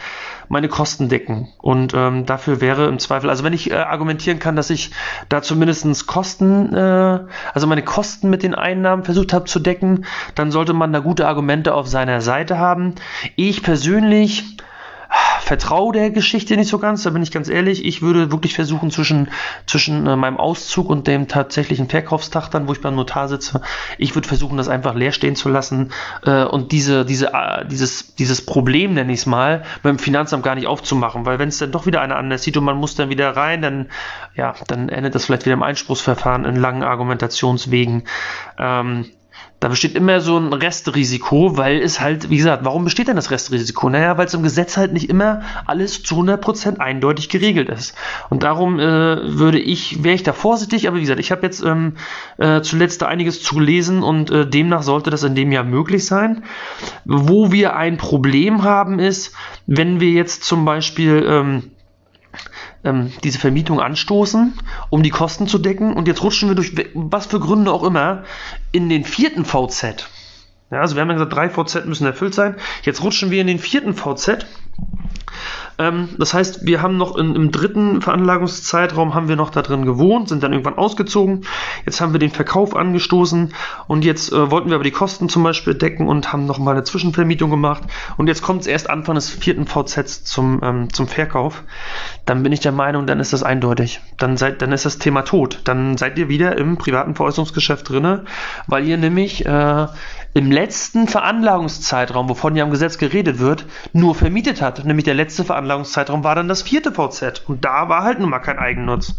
meine 0.49 0.67
Kosten 0.67 1.09
decken. 1.09 1.47
Und 1.59 1.95
ähm, 1.95 2.27
dafür 2.27 2.61
wäre 2.61 2.89
im 2.89 2.99
Zweifel, 2.99 3.31
also 3.31 3.45
wenn 3.45 3.53
ich 3.53 3.71
äh, 3.71 3.75
argumentieren 3.75 4.41
kann, 4.41 4.57
dass 4.57 4.69
ich 4.71 4.91
da 5.29 5.43
zumindest 5.43 6.09
Kosten, 6.09 6.75
äh, 6.75 7.21
also 7.55 7.69
meine 7.69 7.85
Kosten 7.85 8.31
mit 8.31 8.43
den 8.43 8.57
Einnahmen 8.57 9.05
versucht 9.05 9.33
habe 9.33 9.45
zu 9.45 9.61
decken, 9.61 10.05
dann 10.35 10.51
sollte 10.51 10.73
man 10.73 10.93
da 10.93 10.99
gute 10.99 11.29
Argumente 11.29 11.75
auf 11.75 11.87
seiner 11.87 12.21
Seite 12.21 12.59
haben. 12.59 12.97
Ich 13.37 13.63
persönlich 13.63 14.57
vertraue 15.49 15.95
der 15.95 16.11
Geschichte 16.11 16.57
nicht 16.57 16.69
so 16.69 16.79
ganz, 16.79 17.05
da 17.05 17.11
bin 17.11 17.23
ich 17.23 17.31
ganz 17.31 17.49
ehrlich. 17.49 17.85
Ich 17.85 18.03
würde 18.03 18.31
wirklich 18.31 18.55
versuchen, 18.55 18.91
zwischen, 18.91 19.29
zwischen 19.67 20.07
äh, 20.07 20.15
meinem 20.15 20.37
Auszug 20.37 20.91
und 20.91 21.07
dem 21.07 21.27
tatsächlichen 21.27 21.89
Verkaufstag, 21.89 22.51
dann, 22.51 22.69
wo 22.69 22.73
ich 22.73 22.83
beim 22.83 22.95
Notar 22.95 23.29
sitze, 23.29 23.63
ich 23.97 24.15
würde 24.15 24.29
versuchen, 24.29 24.59
das 24.59 24.69
einfach 24.69 24.95
leer 24.95 25.13
stehen 25.13 25.37
zu 25.37 25.49
lassen 25.49 25.91
äh, 26.25 26.45
und 26.45 26.73
diese, 26.73 27.07
diese, 27.07 27.33
äh, 27.33 27.67
dieses, 27.67 28.15
dieses 28.17 28.45
Problem, 28.45 28.93
nenne 28.93 29.11
ich 29.11 29.21
es 29.21 29.27
mal, 29.27 29.65
beim 29.83 29.99
Finanzamt 29.99 30.45
gar 30.45 30.55
nicht 30.55 30.67
aufzumachen. 30.67 31.25
Weil 31.25 31.39
wenn 31.39 31.49
es 31.49 31.57
dann 31.57 31.73
doch 31.73 31.87
wieder 31.87 32.03
einer 32.03 32.17
anders 32.17 32.43
sieht 32.43 32.59
und 32.59 32.65
man 32.65 32.77
muss 32.77 32.95
dann 32.95 33.09
wieder 33.09 33.35
rein, 33.35 33.63
dann, 33.63 33.87
ja, 34.35 34.55
dann 34.67 34.91
endet 34.91 35.15
das 35.15 35.25
vielleicht 35.25 35.47
wieder 35.47 35.55
im 35.55 35.63
Einspruchsverfahren 35.63 36.45
in 36.45 36.57
langen 36.57 36.83
Argumentationswegen. 36.83 38.05
Ähm, 38.59 39.07
da 39.61 39.67
besteht 39.69 39.97
immer 39.97 40.21
so 40.21 40.39
ein 40.39 40.53
Restrisiko, 40.53 41.57
weil 41.57 41.81
es 41.81 42.01
halt, 42.01 42.31
wie 42.31 42.37
gesagt, 42.37 42.65
warum 42.65 42.85
besteht 42.85 43.09
denn 43.09 43.17
das 43.17 43.33
Restrisiko? 43.33 43.89
Naja, 43.89 44.17
weil 44.17 44.27
es 44.27 44.35
im 44.35 44.45
Gesetz 44.45 44.77
halt 44.77 44.93
nicht 44.93 45.11
immer 45.11 45.43
alles 45.67 46.03
zu 46.05 46.15
100% 46.15 46.79
eindeutig 46.79 47.29
geregelt 47.29 47.69
ist. 47.69 47.95
Und 48.31 48.45
darum 48.45 48.79
äh, 48.79 48.83
würde 48.85 49.59
ich, 49.59 50.05
wäre 50.05 50.15
ich 50.15 50.23
da 50.23 50.33
vorsichtig, 50.33 50.87
aber 50.87 50.99
wie 50.99 51.01
gesagt, 51.01 51.19
ich 51.19 51.33
habe 51.33 51.43
jetzt 51.43 51.63
ähm, 51.65 51.95
äh, 52.37 52.61
zuletzt 52.61 53.03
da 53.03 53.07
einiges 53.07 53.43
zu 53.43 53.59
lesen 53.59 54.05
und 54.05 54.31
äh, 54.31 54.47
demnach 54.47 54.83
sollte 54.83 55.11
das 55.11 55.25
in 55.25 55.35
dem 55.35 55.51
Jahr 55.51 55.65
möglich 55.65 56.07
sein. 56.07 56.45
Wo 57.05 57.51
wir 57.51 57.75
ein 57.75 57.97
Problem 57.97 58.63
haben 58.63 59.01
ist, 59.01 59.35
wenn 59.67 59.99
wir 60.01 60.11
jetzt 60.11 60.45
zum 60.45 60.65
Beispiel 60.65 61.27
ähm, 61.29 61.71
ähm, 62.85 63.13
diese 63.25 63.39
Vermietung 63.39 63.81
anstoßen, 63.81 64.55
um 64.91 65.03
die 65.03 65.11
Kosten 65.11 65.47
zu 65.47 65.59
decken. 65.59 65.95
Und 65.95 66.09
jetzt 66.09 66.23
rutschen 66.23 66.49
wir 66.49 66.55
durch 66.55 66.73
was 66.95 67.27
für 67.27 67.41
Gründe 67.41 67.73
auch 67.73 67.85
immer 67.85 68.25
in 68.73 68.89
den 68.89 69.05
vierten 69.05 69.45
VZ. 69.45 70.09
Ja, 70.71 70.81
also 70.81 70.97
wir 70.97 71.03
haben 71.03 71.09
ja 71.09 71.15
gesagt, 71.15 71.33
drei 71.33 71.49
VZ 71.49 71.87
müssen 71.87 72.07
erfüllt 72.07 72.35
sein. 72.35 72.57
Jetzt 72.83 73.03
rutschen 73.03 73.31
wir 73.31 73.41
in 73.41 73.47
den 73.47 73.59
vierten 73.59 73.95
VZ 73.95 74.47
ähm, 75.79 76.09
das 76.19 76.35
heißt, 76.35 76.67
wir 76.67 76.83
haben 76.83 76.97
noch 76.97 77.17
in, 77.17 77.35
im 77.37 77.53
dritten 77.53 78.03
Veranlagungszeitraum 78.03 79.15
haben 79.15 79.29
wir 79.29 79.37
noch 79.37 79.51
da 79.51 79.63
drin 79.63 79.85
gewohnt, 79.85 80.29
sind 80.29 80.43
dann 80.43 80.53
irgendwann 80.53 80.77
ausgezogen. 80.77 81.47
Jetzt 81.87 82.01
haben 82.01 82.13
wir 82.13 82.19
den 82.19 82.31
Verkauf 82.31 82.75
angestoßen 82.75 83.55
und 83.87 84.05
jetzt 84.05 84.33
äh, 84.33 84.51
wollten 84.51 84.69
wir 84.69 84.75
aber 84.75 84.85
die 84.85 84.91
Kosten 84.91 85.29
zum 85.29 85.43
Beispiel 85.45 85.75
decken 85.75 86.09
und 86.09 86.33
haben 86.33 86.47
noch 86.47 86.59
mal 86.59 86.73
eine 86.73 86.85
Zwischenvermietung 86.85 87.51
gemacht. 87.51 87.85
Und 88.17 88.27
jetzt 88.27 88.43
kommt 88.43 88.63
es 88.63 88.67
erst 88.67 88.91
Anfang 88.91 89.15
des 89.15 89.31
vierten 89.31 89.67
VZs 89.67 90.25
zum, 90.25 90.61
ähm, 90.63 90.93
zum 90.93 91.07
Verkauf. 91.07 91.63
Dann 92.27 92.43
bin 92.43 92.53
ich 92.53 92.61
der 92.61 92.73
Meinung, 92.73 93.07
dann 93.07 93.21
ist 93.21 93.33
das 93.33 93.43
eindeutig. 93.43 94.01
Dann, 94.17 94.37
seid, 94.37 94.61
dann 94.63 94.73
ist 94.73 94.85
das 94.85 94.99
Thema 94.99 95.23
tot. 95.23 95.61
Dann 95.65 95.97
seid 95.97 96.19
ihr 96.19 96.29
wieder 96.29 96.59
im 96.59 96.77
privaten 96.77 97.15
Veräußerungsgeschäft 97.15 97.89
drinne, 97.89 98.25
weil 98.67 98.87
ihr 98.87 98.97
nämlich 98.97 99.47
äh, 99.47 99.87
im 100.35 100.51
letzten 100.51 101.09
Veranlagungszeitraum, 101.09 102.29
wovon 102.29 102.55
ja 102.55 102.65
im 102.65 102.71
Gesetz 102.71 102.99
geredet 102.99 103.39
wird, 103.39 103.67
nur 103.93 104.15
vermietet 104.15 104.61
hat. 104.61 104.85
Nämlich 104.85 105.05
der 105.05 105.15
letzte 105.15 105.45
Veranlagungszeitraum 105.45 106.23
war 106.23 106.35
dann 106.35 106.49
das 106.49 106.63
vierte 106.63 106.93
VZ. 106.93 107.43
Und 107.47 107.65
da 107.65 107.89
war 107.89 108.03
halt 108.03 108.21
nun 108.21 108.31
mal 108.31 108.39
kein 108.39 108.59
Eigennutz. 108.59 109.15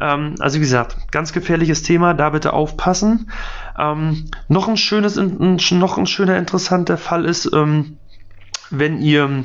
Ähm, 0.00 0.36
also 0.38 0.56
wie 0.56 0.60
gesagt, 0.60 0.96
ganz 1.10 1.32
gefährliches 1.32 1.82
Thema, 1.82 2.14
da 2.14 2.30
bitte 2.30 2.52
aufpassen. 2.52 3.30
Ähm, 3.78 4.30
noch 4.48 4.68
ein 4.68 4.76
schönes, 4.76 5.18
ein, 5.18 5.58
noch 5.72 5.98
ein 5.98 6.06
schöner, 6.06 6.38
interessanter 6.38 6.96
Fall 6.96 7.24
ist, 7.24 7.50
ähm, 7.52 7.98
wenn 8.70 9.00
ihr 9.00 9.44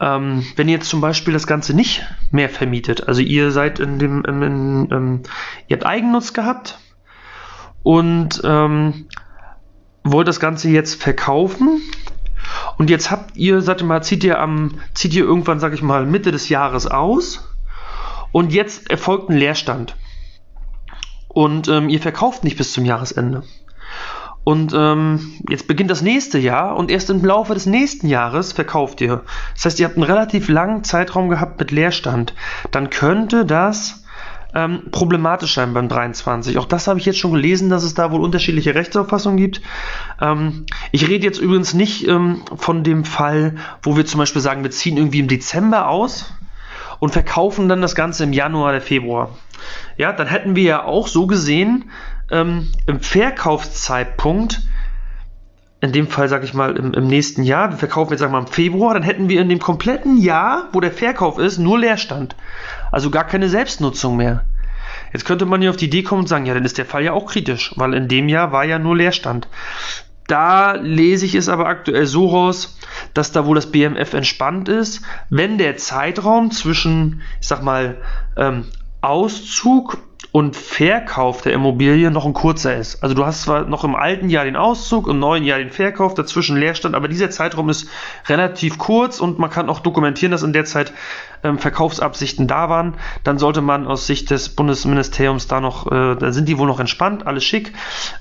ähm, 0.00 0.44
wenn 0.54 0.68
ihr 0.68 0.74
jetzt 0.74 0.88
zum 0.88 1.00
Beispiel 1.00 1.32
das 1.32 1.48
Ganze 1.48 1.74
nicht 1.74 2.06
mehr 2.30 2.48
vermietet, 2.48 3.08
also 3.08 3.20
ihr 3.20 3.50
seid 3.50 3.80
in 3.80 3.98
dem, 3.98 4.24
in, 4.24 4.42
in, 4.42 4.52
in, 4.52 4.92
ähm, 4.92 5.22
ihr 5.66 5.76
habt 5.76 5.86
Eigennutz 5.86 6.32
gehabt 6.32 6.78
und 7.82 8.40
ähm, 8.44 9.06
wollt 10.12 10.28
das 10.28 10.40
Ganze 10.40 10.68
jetzt 10.68 11.02
verkaufen 11.02 11.80
und 12.76 12.90
jetzt 12.90 13.10
habt 13.10 13.36
ihr, 13.36 13.60
sagt 13.60 13.82
mal, 13.82 14.02
zieht 14.02 14.24
ihr 14.24 14.40
am, 14.40 14.80
zieht 14.94 15.14
ihr 15.14 15.24
irgendwann, 15.24 15.60
sag 15.60 15.74
ich 15.74 15.82
mal, 15.82 16.06
Mitte 16.06 16.30
des 16.30 16.48
Jahres 16.48 16.86
aus 16.86 17.48
und 18.32 18.52
jetzt 18.52 18.90
erfolgt 18.90 19.30
ein 19.30 19.36
Leerstand. 19.36 19.96
Und 21.28 21.68
ähm, 21.68 21.88
ihr 21.88 22.00
verkauft 22.00 22.44
nicht 22.44 22.56
bis 22.56 22.72
zum 22.72 22.84
Jahresende. 22.84 23.42
Und 24.44 24.72
ähm, 24.74 25.34
jetzt 25.50 25.68
beginnt 25.68 25.90
das 25.90 26.00
nächste 26.00 26.38
Jahr 26.38 26.76
und 26.76 26.90
erst 26.90 27.10
im 27.10 27.22
Laufe 27.22 27.52
des 27.52 27.66
nächsten 27.66 28.08
Jahres 28.08 28.52
verkauft 28.52 29.00
ihr. 29.02 29.22
Das 29.54 29.66
heißt, 29.66 29.78
ihr 29.78 29.86
habt 29.86 29.96
einen 29.96 30.04
relativ 30.04 30.48
langen 30.48 30.84
Zeitraum 30.84 31.28
gehabt 31.28 31.60
mit 31.60 31.70
Leerstand. 31.70 32.32
Dann 32.70 32.88
könnte 32.88 33.44
das 33.44 33.97
ähm, 34.54 34.84
problematisch 34.90 35.54
sein 35.54 35.74
beim 35.74 35.88
23. 35.88 36.58
Auch 36.58 36.64
das 36.64 36.88
habe 36.88 36.98
ich 36.98 37.06
jetzt 37.06 37.18
schon 37.18 37.32
gelesen, 37.32 37.68
dass 37.68 37.82
es 37.82 37.94
da 37.94 38.10
wohl 38.12 38.20
unterschiedliche 38.20 38.74
Rechtsauffassungen 38.74 39.36
gibt. 39.36 39.60
Ähm, 40.20 40.64
ich 40.90 41.08
rede 41.08 41.24
jetzt 41.24 41.38
übrigens 41.38 41.74
nicht 41.74 42.06
ähm, 42.08 42.42
von 42.56 42.82
dem 42.82 43.04
Fall, 43.04 43.56
wo 43.82 43.96
wir 43.96 44.06
zum 44.06 44.18
Beispiel 44.18 44.42
sagen, 44.42 44.62
wir 44.62 44.70
ziehen 44.70 44.96
irgendwie 44.96 45.20
im 45.20 45.28
Dezember 45.28 45.88
aus 45.88 46.32
und 46.98 47.10
verkaufen 47.10 47.68
dann 47.68 47.82
das 47.82 47.94
Ganze 47.94 48.24
im 48.24 48.32
Januar 48.32 48.70
oder 48.70 48.80
Februar. 48.80 49.30
Ja, 49.96 50.12
dann 50.12 50.26
hätten 50.26 50.56
wir 50.56 50.62
ja 50.62 50.84
auch 50.84 51.08
so 51.08 51.26
gesehen 51.26 51.90
ähm, 52.30 52.68
im 52.86 53.00
Verkaufszeitpunkt 53.00 54.62
in 55.80 55.92
dem 55.92 56.08
Fall, 56.08 56.28
sage 56.28 56.44
ich 56.44 56.54
mal, 56.54 56.76
im, 56.76 56.92
im, 56.92 57.06
nächsten 57.06 57.44
Jahr, 57.44 57.70
wir 57.70 57.78
verkaufen 57.78 58.12
jetzt, 58.12 58.20
wir 58.20 58.28
mal, 58.28 58.40
im 58.40 58.46
Februar, 58.48 58.94
dann 58.94 59.04
hätten 59.04 59.28
wir 59.28 59.40
in 59.40 59.48
dem 59.48 59.60
kompletten 59.60 60.16
Jahr, 60.16 60.68
wo 60.72 60.80
der 60.80 60.90
Verkauf 60.90 61.38
ist, 61.38 61.58
nur 61.58 61.78
Leerstand. 61.78 62.34
Also 62.90 63.10
gar 63.10 63.24
keine 63.24 63.48
Selbstnutzung 63.48 64.16
mehr. 64.16 64.44
Jetzt 65.12 65.24
könnte 65.24 65.46
man 65.46 65.62
ja 65.62 65.70
auf 65.70 65.76
die 65.76 65.86
Idee 65.86 66.02
kommen 66.02 66.22
und 66.22 66.26
sagen, 66.26 66.46
ja, 66.46 66.54
dann 66.54 66.64
ist 66.64 66.78
der 66.78 66.84
Fall 66.84 67.04
ja 67.04 67.12
auch 67.12 67.26
kritisch, 67.26 67.72
weil 67.76 67.94
in 67.94 68.08
dem 68.08 68.28
Jahr 68.28 68.50
war 68.50 68.64
ja 68.64 68.78
nur 68.78 68.96
Leerstand. 68.96 69.48
Da 70.26 70.72
lese 70.72 71.24
ich 71.24 71.34
es 71.34 71.48
aber 71.48 71.66
aktuell 71.66 72.06
so 72.06 72.26
raus, 72.26 72.78
dass 73.14 73.32
da 73.32 73.46
wohl 73.46 73.54
das 73.54 73.70
BMF 73.70 74.12
entspannt 74.12 74.68
ist, 74.68 75.02
wenn 75.30 75.56
der 75.56 75.76
Zeitraum 75.76 76.50
zwischen, 76.50 77.22
ich 77.40 77.46
sag 77.46 77.62
mal, 77.62 77.98
ähm, 78.36 78.66
Auszug 79.00 79.98
und 80.30 80.56
Verkauf 80.56 81.40
der 81.40 81.52
Immobilie 81.54 82.10
noch 82.10 82.26
ein 82.26 82.34
kurzer 82.34 82.76
ist. 82.76 83.02
Also 83.02 83.14
du 83.14 83.24
hast 83.24 83.42
zwar 83.42 83.64
noch 83.64 83.82
im 83.84 83.94
alten 83.94 84.28
Jahr 84.28 84.44
den 84.44 84.56
Auszug, 84.56 85.08
im 85.08 85.18
neuen 85.18 85.42
Jahr 85.42 85.58
den 85.58 85.70
Verkauf, 85.70 86.14
dazwischen 86.14 86.56
Leerstand, 86.56 86.94
aber 86.94 87.08
dieser 87.08 87.30
Zeitraum 87.30 87.70
ist 87.70 87.88
relativ 88.26 88.76
kurz 88.76 89.20
und 89.20 89.38
man 89.38 89.48
kann 89.48 89.70
auch 89.70 89.80
dokumentieren, 89.80 90.30
dass 90.30 90.42
in 90.42 90.52
der 90.52 90.66
Zeit 90.66 90.92
ähm, 91.42 91.58
Verkaufsabsichten 91.58 92.46
da 92.46 92.68
waren. 92.68 92.94
Dann 93.24 93.38
sollte 93.38 93.62
man 93.62 93.86
aus 93.86 94.06
Sicht 94.06 94.30
des 94.30 94.50
Bundesministeriums 94.50 95.46
da 95.46 95.60
noch, 95.60 95.90
äh, 95.90 96.16
da 96.16 96.30
sind 96.30 96.46
die 96.46 96.58
wohl 96.58 96.66
noch 96.66 96.80
entspannt, 96.80 97.26
alles 97.26 97.44
schick. 97.44 97.72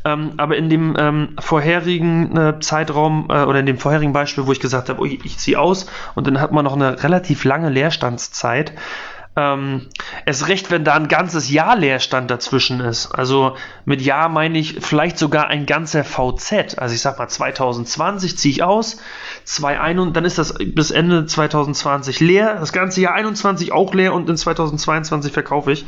Ähm, 0.05 0.33
aber 0.37 0.55
in 0.55 0.69
dem 0.69 0.95
ähm, 0.97 1.29
vorherigen 1.39 2.37
äh, 2.37 2.59
Zeitraum 2.61 3.27
äh, 3.29 3.43
oder 3.43 3.59
in 3.59 3.65
dem 3.65 3.79
vorherigen 3.79 4.13
Beispiel, 4.13 4.47
wo 4.47 4.53
ich 4.53 4.61
gesagt 4.61 4.87
habe, 4.87 5.01
oh, 5.01 5.05
ich, 5.05 5.25
ich 5.25 5.37
ziehe 5.37 5.59
aus 5.59 5.87
und 6.15 6.25
dann 6.25 6.39
hat 6.39 6.53
man 6.53 6.63
noch 6.63 6.73
eine 6.73 7.03
relativ 7.03 7.43
lange 7.43 7.69
Leerstandszeit, 7.69 8.73
Ähm, 9.37 9.85
es 10.25 10.47
recht, 10.47 10.71
wenn 10.71 10.83
da 10.83 10.95
ein 10.95 11.07
ganzes 11.07 11.49
Jahr 11.49 11.77
Leerstand 11.77 12.31
dazwischen 12.31 12.79
ist. 12.79 13.11
Also 13.11 13.55
mit 13.85 14.01
Jahr 14.01 14.29
meine 14.29 14.57
ich 14.57 14.77
vielleicht 14.81 15.19
sogar 15.19 15.47
ein 15.47 15.67
ganzer 15.67 16.03
VZ. 16.03 16.79
Also 16.79 16.95
ich 16.95 17.01
sag 17.01 17.19
mal 17.19 17.27
2020 17.27 18.37
ziehe 18.37 18.51
ich 18.51 18.63
aus, 18.63 18.97
21, 19.61 20.13
dann 20.13 20.25
ist 20.25 20.39
das 20.39 20.55
bis 20.57 20.89
Ende 20.89 21.27
2020 21.27 22.19
leer, 22.19 22.55
das 22.59 22.73
ganze 22.73 22.99
Jahr 23.01 23.13
21 23.13 23.71
auch 23.71 23.93
leer 23.93 24.13
und 24.13 24.27
in 24.27 24.35
2022 24.35 25.31
verkaufe 25.31 25.71
ich. 25.71 25.85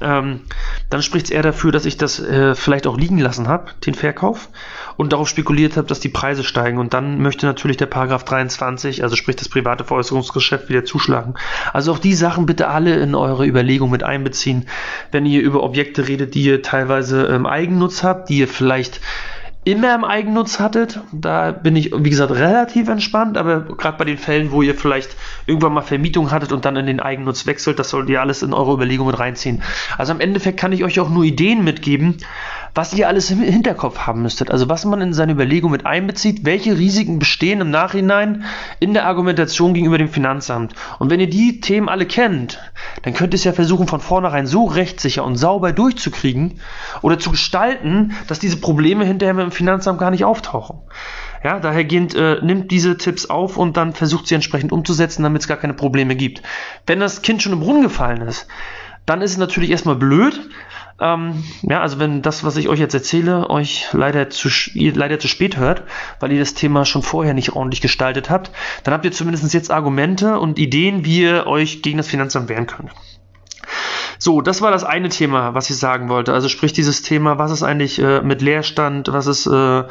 Ähm, 0.00 0.40
dann 0.88 1.02
spricht 1.02 1.26
es 1.26 1.30
eher 1.30 1.42
dafür, 1.42 1.72
dass 1.72 1.84
ich 1.84 1.98
das 1.98 2.18
äh, 2.18 2.54
vielleicht 2.54 2.86
auch 2.86 2.96
liegen 2.96 3.18
lassen 3.18 3.46
habe, 3.46 3.72
den 3.84 3.94
Verkauf 3.94 4.48
und 4.96 5.12
darauf 5.12 5.28
spekuliert 5.28 5.76
habe, 5.76 5.86
dass 5.86 6.00
die 6.00 6.08
Preise 6.08 6.44
steigen. 6.44 6.78
Und 6.78 6.94
dann 6.94 7.20
möchte 7.20 7.46
natürlich 7.46 7.76
der 7.76 7.86
Paragraph 7.86 8.24
23, 8.24 9.02
also 9.02 9.16
sprich 9.16 9.36
das 9.36 9.48
private 9.48 9.84
Veräußerungsgeschäft, 9.84 10.68
wieder 10.68 10.84
zuschlagen. 10.84 11.34
Also 11.72 11.92
auch 11.92 11.98
die 11.98 12.14
Sachen 12.14 12.46
bitte 12.46 12.69
alle 12.70 12.96
in 12.96 13.14
eure 13.14 13.46
Überlegung 13.46 13.90
mit 13.90 14.02
einbeziehen, 14.02 14.66
wenn 15.12 15.26
ihr 15.26 15.42
über 15.42 15.62
Objekte 15.62 16.08
redet, 16.08 16.34
die 16.34 16.42
ihr 16.44 16.62
teilweise 16.62 17.22
im 17.22 17.46
Eigennutz 17.46 18.02
habt, 18.02 18.28
die 18.28 18.38
ihr 18.38 18.48
vielleicht 18.48 19.00
immer 19.64 19.94
im 19.94 20.04
Eigennutz 20.04 20.58
hattet. 20.58 21.00
Da 21.12 21.52
bin 21.52 21.76
ich, 21.76 21.92
wie 21.94 22.10
gesagt, 22.10 22.32
relativ 22.32 22.88
entspannt, 22.88 23.36
aber 23.36 23.60
gerade 23.60 23.98
bei 23.98 24.04
den 24.04 24.16
Fällen, 24.16 24.52
wo 24.52 24.62
ihr 24.62 24.74
vielleicht 24.74 25.16
irgendwann 25.46 25.74
mal 25.74 25.82
Vermietung 25.82 26.30
hattet 26.30 26.52
und 26.52 26.64
dann 26.64 26.76
in 26.76 26.86
den 26.86 27.00
Eigennutz 27.00 27.46
wechselt, 27.46 27.78
das 27.78 27.90
solltet 27.90 28.10
ihr 28.10 28.20
alles 28.20 28.42
in 28.42 28.54
eure 28.54 28.72
Überlegung 28.72 29.06
mit 29.06 29.18
reinziehen. 29.18 29.62
Also 29.98 30.12
im 30.12 30.20
Endeffekt 30.20 30.58
kann 30.58 30.72
ich 30.72 30.82
euch 30.82 30.98
auch 31.00 31.10
nur 31.10 31.24
Ideen 31.24 31.62
mitgeben, 31.62 32.16
was 32.74 32.94
ihr 32.94 33.08
alles 33.08 33.30
im 33.30 33.40
Hinterkopf 33.40 33.98
haben 34.06 34.22
müsstet. 34.22 34.50
Also 34.50 34.68
was 34.68 34.84
man 34.84 35.00
in 35.00 35.12
seine 35.12 35.32
Überlegung 35.32 35.70
mit 35.70 35.86
einbezieht, 35.86 36.44
welche 36.44 36.78
Risiken 36.78 37.18
bestehen 37.18 37.60
im 37.60 37.70
Nachhinein 37.70 38.44
in 38.78 38.94
der 38.94 39.06
Argumentation 39.06 39.74
gegenüber 39.74 39.98
dem 39.98 40.08
Finanzamt. 40.08 40.74
Und 40.98 41.10
wenn 41.10 41.20
ihr 41.20 41.30
die 41.30 41.60
Themen 41.60 41.88
alle 41.88 42.06
kennt, 42.06 42.58
dann 43.02 43.14
könnt 43.14 43.34
ihr 43.34 43.36
es 43.36 43.44
ja 43.44 43.52
versuchen, 43.52 43.86
von 43.86 44.00
vornherein 44.00 44.46
so 44.46 44.64
rechtssicher 44.64 45.24
und 45.24 45.36
sauber 45.36 45.72
durchzukriegen 45.72 46.60
oder 47.02 47.18
zu 47.18 47.30
gestalten, 47.30 48.12
dass 48.26 48.38
diese 48.38 48.58
Probleme 48.58 49.04
hinterher 49.04 49.34
mit 49.34 49.44
dem 49.44 49.52
Finanzamt 49.52 49.98
gar 49.98 50.10
nicht 50.10 50.24
auftauchen. 50.24 50.78
Ja, 51.42 51.58
dahergehend 51.58 52.14
äh, 52.14 52.38
nimmt 52.42 52.70
diese 52.70 52.98
Tipps 52.98 53.26
auf 53.26 53.56
und 53.56 53.76
dann 53.78 53.94
versucht 53.94 54.26
sie 54.26 54.34
entsprechend 54.34 54.72
umzusetzen, 54.72 55.22
damit 55.22 55.42
es 55.42 55.48
gar 55.48 55.56
keine 55.56 55.72
Probleme 55.72 56.14
gibt. 56.14 56.42
Wenn 56.86 57.00
das 57.00 57.22
Kind 57.22 57.42
schon 57.42 57.54
im 57.54 57.60
Brunnen 57.60 57.82
gefallen 57.82 58.20
ist, 58.20 58.46
dann 59.06 59.22
ist 59.22 59.32
es 59.32 59.38
natürlich 59.38 59.70
erstmal 59.70 59.96
blöd, 59.96 60.38
ähm, 61.00 61.44
ja, 61.62 61.80
also 61.80 61.98
wenn 61.98 62.22
das, 62.22 62.44
was 62.44 62.56
ich 62.56 62.68
euch 62.68 62.78
jetzt 62.78 62.94
erzähle, 62.94 63.48
euch 63.48 63.86
leider 63.92 64.30
zu, 64.30 64.48
ihr 64.74 64.94
leider 64.94 65.18
zu 65.18 65.28
spät 65.28 65.56
hört, 65.56 65.82
weil 66.20 66.32
ihr 66.32 66.38
das 66.38 66.54
Thema 66.54 66.84
schon 66.84 67.02
vorher 67.02 67.34
nicht 67.34 67.52
ordentlich 67.52 67.80
gestaltet 67.80 68.30
habt, 68.30 68.50
dann 68.84 68.94
habt 68.94 69.04
ihr 69.04 69.12
zumindest 69.12 69.52
jetzt 69.54 69.70
Argumente 69.70 70.38
und 70.38 70.58
Ideen, 70.58 71.04
wie 71.04 71.22
ihr 71.22 71.46
euch 71.46 71.82
gegen 71.82 71.98
das 71.98 72.08
Finanzamt 72.08 72.48
wehren 72.48 72.66
könnt. 72.66 72.90
So, 74.22 74.42
das 74.42 74.60
war 74.60 74.70
das 74.70 74.84
eine 74.84 75.08
Thema, 75.08 75.54
was 75.54 75.70
ich 75.70 75.78
sagen 75.78 76.10
wollte. 76.10 76.34
Also 76.34 76.50
sprich 76.50 76.74
dieses 76.74 77.00
Thema, 77.00 77.38
was 77.38 77.50
ist 77.50 77.62
eigentlich 77.62 77.98
äh, 77.98 78.20
mit 78.20 78.42
Leerstand, 78.42 79.10
was 79.10 79.26
ist 79.26 79.46
äh, 79.46 79.84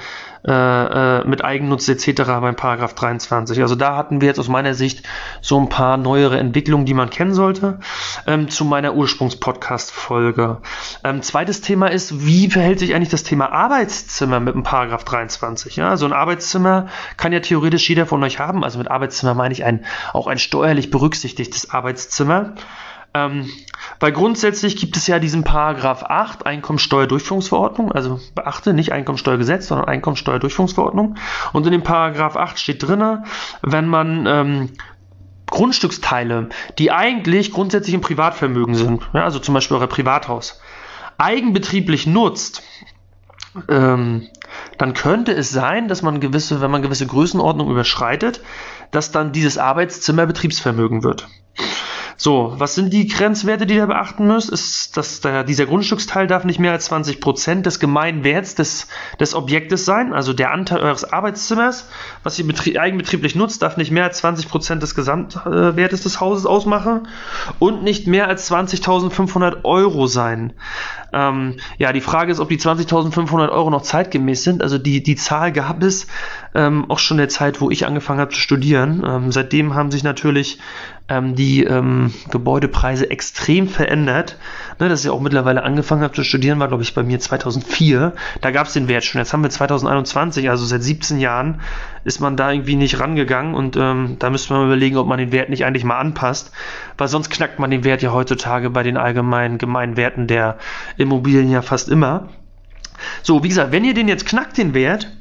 äh, 0.47 0.51
äh 0.51 1.27
mit 1.27 1.43
Eigennutz 1.43 1.89
etc. 1.89 2.21
beim 2.39 2.55
Paragraph 2.55 2.93
23. 2.93 3.59
Also 3.59 3.73
da 3.73 3.95
hatten 3.95 4.21
wir 4.21 4.27
jetzt 4.27 4.39
aus 4.39 4.47
meiner 4.47 4.75
Sicht 4.75 5.01
so 5.41 5.59
ein 5.59 5.67
paar 5.67 5.97
neuere 5.97 6.37
Entwicklungen, 6.37 6.85
die 6.85 6.93
man 6.93 7.09
kennen 7.09 7.33
sollte, 7.33 7.79
ähm, 8.27 8.49
zu 8.49 8.65
meiner 8.65 8.93
Ursprungs-Podcast-Folge. 8.93 10.61
Ähm, 11.03 11.23
zweites 11.23 11.61
Thema 11.61 11.87
ist, 11.87 12.23
wie 12.23 12.51
verhält 12.51 12.77
sich 12.77 12.93
eigentlich 12.93 13.09
das 13.09 13.23
Thema 13.23 13.51
Arbeitszimmer 13.51 14.39
mit 14.39 14.53
dem 14.53 14.61
Paragraph 14.61 15.05
23? 15.05 15.75
Ja, 15.75 15.97
so 15.97 16.05
ein 16.05 16.13
Arbeitszimmer 16.13 16.85
kann 17.17 17.33
ja 17.33 17.39
theoretisch 17.39 17.89
jeder 17.89 18.05
von 18.05 18.23
euch 18.23 18.37
haben. 18.37 18.63
Also 18.63 18.77
mit 18.77 18.91
Arbeitszimmer 18.91 19.33
meine 19.33 19.53
ich 19.53 19.65
ein, 19.65 19.85
auch 20.13 20.27
ein 20.27 20.37
steuerlich 20.37 20.91
berücksichtigtes 20.91 21.71
Arbeitszimmer. 21.71 22.53
Ähm, 23.13 23.49
weil 23.99 24.11
grundsätzlich 24.11 24.75
gibt 24.75 24.95
es 24.95 25.07
ja 25.07 25.19
diesen 25.19 25.43
Paragraph 25.43 26.03
8 26.03 26.45
Einkommensteuerdurchführungsverordnung, 26.45 27.91
also 27.91 28.19
beachte 28.35 28.73
nicht 28.73 28.91
Einkommensteuergesetz, 28.91 29.67
sondern 29.67 29.87
Einkommensteuerdurchführungsverordnung. 29.87 31.15
Und 31.53 31.65
in 31.65 31.71
dem 31.71 31.83
Paragraph 31.83 32.35
8 32.35 32.59
steht 32.59 32.87
drin, 32.87 33.25
wenn 33.61 33.87
man 33.87 34.25
ähm, 34.27 34.69
Grundstücksteile, 35.47 36.49
die 36.77 36.91
eigentlich 36.91 37.51
grundsätzlich 37.51 37.95
im 37.95 38.01
Privatvermögen 38.01 38.75
sind, 38.75 39.09
ja, 39.13 39.23
also 39.23 39.39
zum 39.39 39.55
Beispiel 39.55 39.77
euer 39.77 39.87
Privathaus, 39.87 40.61
eigenbetrieblich 41.17 42.05
nutzt, 42.07 42.61
ähm, 43.67 44.27
dann 44.77 44.93
könnte 44.93 45.33
es 45.33 45.49
sein, 45.51 45.87
dass 45.87 46.01
man 46.01 46.19
gewisse, 46.19 46.61
wenn 46.61 46.71
man 46.71 46.81
gewisse 46.81 47.07
Größenordnung 47.07 47.69
überschreitet, 47.69 48.41
dass 48.91 49.11
dann 49.11 49.31
dieses 49.31 49.57
Arbeitszimmer 49.57 50.25
Betriebsvermögen 50.25 51.03
wird. 51.03 51.27
So, 52.21 52.53
was 52.57 52.75
sind 52.75 52.91
die 52.91 53.07
Grenzwerte, 53.07 53.65
die 53.65 53.75
ihr 53.75 53.87
beachten 53.87 54.27
müsst? 54.27 54.49
Ist, 54.49 54.97
dass 54.97 55.21
der, 55.21 55.45
dieser 55.45 55.65
Grundstücksteil 55.65 56.27
darf 56.27 56.43
nicht 56.43 56.59
mehr 56.59 56.73
als 56.73 56.91
20% 56.91 57.61
des 57.61 57.79
Gemeinwerts 57.79 58.55
des, 58.55 58.87
des 59.21 59.33
Objektes 59.33 59.85
sein, 59.85 60.11
also 60.11 60.33
der 60.33 60.51
Anteil 60.51 60.81
eures 60.81 61.05
Arbeitszimmers, 61.05 61.87
was 62.23 62.37
ihr 62.37 62.45
betrie 62.45 62.77
eigenbetrieblich 62.77 63.35
nutzt, 63.35 63.61
darf 63.61 63.77
nicht 63.77 63.91
mehr 63.91 64.03
als 64.03 64.21
20% 64.21 64.79
des 64.79 64.95
Gesamtwertes 64.95 66.03
des 66.03 66.19
Hauses 66.19 66.45
ausmachen 66.45 67.07
und 67.57 67.83
nicht 67.83 68.05
mehr 68.05 68.27
als 68.27 68.51
20.500 68.51 69.63
Euro 69.63 70.07
sein. 70.07 70.51
Ähm, 71.13 71.55
ja, 71.77 71.93
die 71.93 72.01
Frage 72.01 72.33
ist, 72.33 72.41
ob 72.41 72.49
die 72.49 72.59
20.500 72.59 73.47
Euro 73.47 73.69
noch 73.69 73.83
zeitgemäß 73.83 74.43
sind. 74.43 74.61
Also 74.61 74.77
die, 74.77 75.01
die 75.01 75.15
Zahl 75.15 75.53
gab 75.53 75.81
es 75.83 76.07
ähm, 76.53 76.91
auch 76.91 76.99
schon 76.99 77.15
der 77.15 77.29
Zeit, 77.29 77.61
wo 77.61 77.71
ich 77.71 77.85
angefangen 77.85 78.19
habe 78.19 78.33
zu 78.33 78.39
studieren. 78.41 79.03
Ähm, 79.05 79.31
seitdem 79.31 79.73
haben 79.73 79.89
sich 79.89 80.03
natürlich 80.03 80.59
ähm, 81.09 81.35
die 81.35 81.63
ähm, 81.63 82.13
Gebäudepreise 82.29 83.09
extrem 83.09 83.67
verändert. 83.67 84.37
Ne, 84.79 84.87
dass 84.87 85.03
ich 85.03 85.09
auch 85.09 85.19
mittlerweile 85.19 85.63
angefangen 85.63 86.03
habe 86.03 86.13
zu 86.13 86.23
studieren, 86.23 86.59
war 86.59 86.67
glaube 86.67 86.83
ich 86.83 86.93
bei 86.93 87.03
mir 87.03 87.19
2004. 87.19 88.13
Da 88.41 88.51
gab 88.51 88.67
es 88.67 88.73
den 88.73 88.87
Wert 88.87 89.03
schon. 89.03 89.19
Jetzt 89.19 89.33
haben 89.33 89.43
wir 89.43 89.49
2021, 89.49 90.49
also 90.49 90.65
seit 90.65 90.83
17 90.83 91.19
Jahren 91.19 91.61
ist 92.03 92.21
man 92.21 92.37
da 92.37 92.51
irgendwie 92.51 92.75
nicht 92.75 92.99
rangegangen 92.99 93.55
und 93.55 93.75
ähm, 93.75 94.17
da 94.19 94.29
müsste 94.29 94.53
man 94.53 94.65
überlegen, 94.67 94.97
ob 94.97 95.07
man 95.07 95.19
den 95.19 95.31
Wert 95.31 95.49
nicht 95.49 95.65
eigentlich 95.65 95.83
mal 95.83 95.99
anpasst, 95.99 96.51
weil 96.97 97.07
sonst 97.07 97.29
knackt 97.29 97.59
man 97.59 97.71
den 97.71 97.83
Wert 97.83 98.01
ja 98.01 98.13
heutzutage 98.13 98.69
bei 98.69 98.83
den 98.83 98.97
allgemeinen 98.97 99.57
Gemeinwerten 99.57 100.27
der 100.27 100.57
Immobilien 100.97 101.49
ja 101.51 101.61
fast 101.61 101.89
immer. 101.89 102.29
So, 103.23 103.43
wie 103.43 103.49
gesagt, 103.49 103.71
wenn 103.71 103.85
ihr 103.85 103.93
den 103.93 104.07
jetzt 104.07 104.25
knackt, 104.25 104.57
den 104.57 104.73
Wert, 104.73 105.11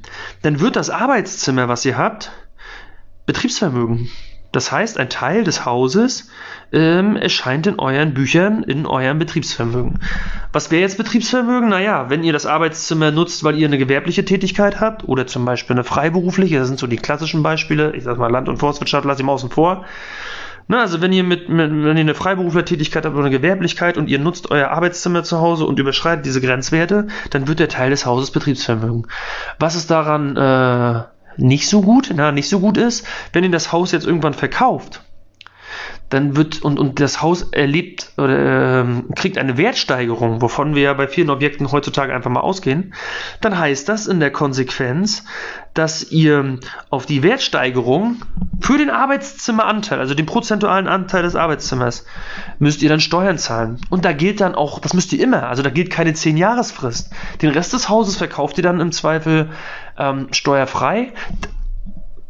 dann 0.42 0.60
wird 0.60 0.76
das 0.76 0.90
Arbeitszimmer, 0.90 1.68
was 1.68 1.84
ihr 1.84 1.96
habt, 1.96 2.32
Betriebsvermögen. 3.26 4.08
Das 4.52 4.72
heißt, 4.72 4.98
ein 4.98 5.10
Teil 5.10 5.44
des 5.44 5.66
Hauses 5.66 6.30
ähm, 6.72 7.16
erscheint 7.16 7.66
in 7.66 7.78
euren 7.78 8.14
Büchern, 8.14 8.62
in 8.62 8.86
eurem 8.86 9.18
Betriebsvermögen. 9.18 10.00
Was 10.52 10.70
wäre 10.70 10.82
jetzt 10.82 10.96
Betriebsvermögen? 10.96 11.68
Naja, 11.68 12.08
wenn 12.08 12.24
ihr 12.24 12.32
das 12.32 12.46
Arbeitszimmer 12.46 13.10
nutzt, 13.10 13.44
weil 13.44 13.58
ihr 13.58 13.66
eine 13.66 13.78
gewerbliche 13.78 14.24
Tätigkeit 14.24 14.80
habt 14.80 15.06
oder 15.06 15.26
zum 15.26 15.44
Beispiel 15.44 15.76
eine 15.76 15.84
freiberufliche, 15.84 16.58
das 16.58 16.68
sind 16.68 16.78
so 16.78 16.86
die 16.86 16.96
klassischen 16.96 17.42
Beispiele, 17.42 17.94
ich 17.94 18.04
sag 18.04 18.18
mal 18.18 18.30
Land- 18.30 18.48
und 18.48 18.58
Forstwirtschaft, 18.58 19.04
lasse 19.04 19.20
ich 19.20 19.26
mal 19.26 19.32
außen 19.32 19.50
vor. 19.50 19.84
Na, 20.70 20.80
also 20.80 21.00
wenn 21.00 21.14
ihr 21.14 21.24
mit, 21.24 21.48
mit 21.48 21.70
wenn 21.70 21.96
ihr 21.96 22.02
eine 22.02 22.14
Freiberuflertätigkeit 22.14 23.06
habt 23.06 23.14
oder 23.14 23.24
eine 23.26 23.36
Gewerblichkeit 23.36 23.96
und 23.96 24.08
ihr 24.08 24.18
nutzt 24.18 24.50
euer 24.50 24.68
Arbeitszimmer 24.68 25.24
zu 25.24 25.40
Hause 25.40 25.64
und 25.64 25.78
überschreitet 25.78 26.26
diese 26.26 26.42
Grenzwerte, 26.42 27.06
dann 27.30 27.48
wird 27.48 27.58
der 27.58 27.70
Teil 27.70 27.88
des 27.88 28.04
Hauses 28.04 28.30
Betriebsvermögen. 28.30 29.06
Was 29.58 29.76
ist 29.76 29.90
daran 29.90 30.36
äh, 30.36 31.04
nicht 31.38 31.68
so 31.68 31.80
gut, 31.80 32.12
na, 32.14 32.32
nicht 32.32 32.48
so 32.48 32.60
gut 32.60 32.76
ist, 32.76 33.06
wenn 33.32 33.44
ihr 33.44 33.50
das 33.50 33.72
Haus 33.72 33.92
jetzt 33.92 34.06
irgendwann 34.06 34.34
verkauft, 34.34 35.02
dann 36.10 36.36
wird 36.36 36.62
und, 36.62 36.78
und 36.78 37.00
das 37.00 37.20
Haus 37.20 37.42
erlebt 37.52 38.12
oder 38.16 38.82
äh, 38.82 38.84
kriegt 39.14 39.36
eine 39.38 39.58
Wertsteigerung, 39.58 40.40
wovon 40.40 40.74
wir 40.74 40.82
ja 40.82 40.94
bei 40.94 41.06
vielen 41.06 41.30
Objekten 41.30 41.70
heutzutage 41.70 42.14
einfach 42.14 42.30
mal 42.30 42.40
ausgehen, 42.40 42.94
dann 43.40 43.58
heißt 43.58 43.88
das 43.88 44.06
in 44.06 44.20
der 44.20 44.30
Konsequenz, 44.30 45.24
dass 45.74 46.10
ihr 46.10 46.58
auf 46.90 47.06
die 47.06 47.22
Wertsteigerung 47.22 48.16
für 48.60 48.78
den 48.78 48.90
Arbeitszimmeranteil, 48.90 50.00
also 50.00 50.14
den 50.14 50.26
prozentualen 50.26 50.88
Anteil 50.88 51.22
des 51.22 51.36
Arbeitszimmers, 51.36 52.04
müsst 52.58 52.82
ihr 52.82 52.88
dann 52.88 53.00
Steuern 53.00 53.38
zahlen. 53.38 53.80
Und 53.90 54.04
da 54.04 54.12
gilt 54.12 54.40
dann 54.40 54.54
auch, 54.54 54.80
das 54.80 54.94
müsst 54.94 55.12
ihr 55.12 55.22
immer, 55.22 55.48
also 55.48 55.62
da 55.62 55.70
gilt 55.70 55.90
keine 55.90 56.12
10-Jahresfrist. 56.12 57.10
Den 57.42 57.50
Rest 57.50 57.74
des 57.74 57.88
Hauses 57.88 58.16
verkauft 58.16 58.56
ihr 58.56 58.64
dann 58.64 58.80
im 58.80 58.92
Zweifel 58.92 59.50
ähm, 59.98 60.28
steuerfrei 60.32 61.12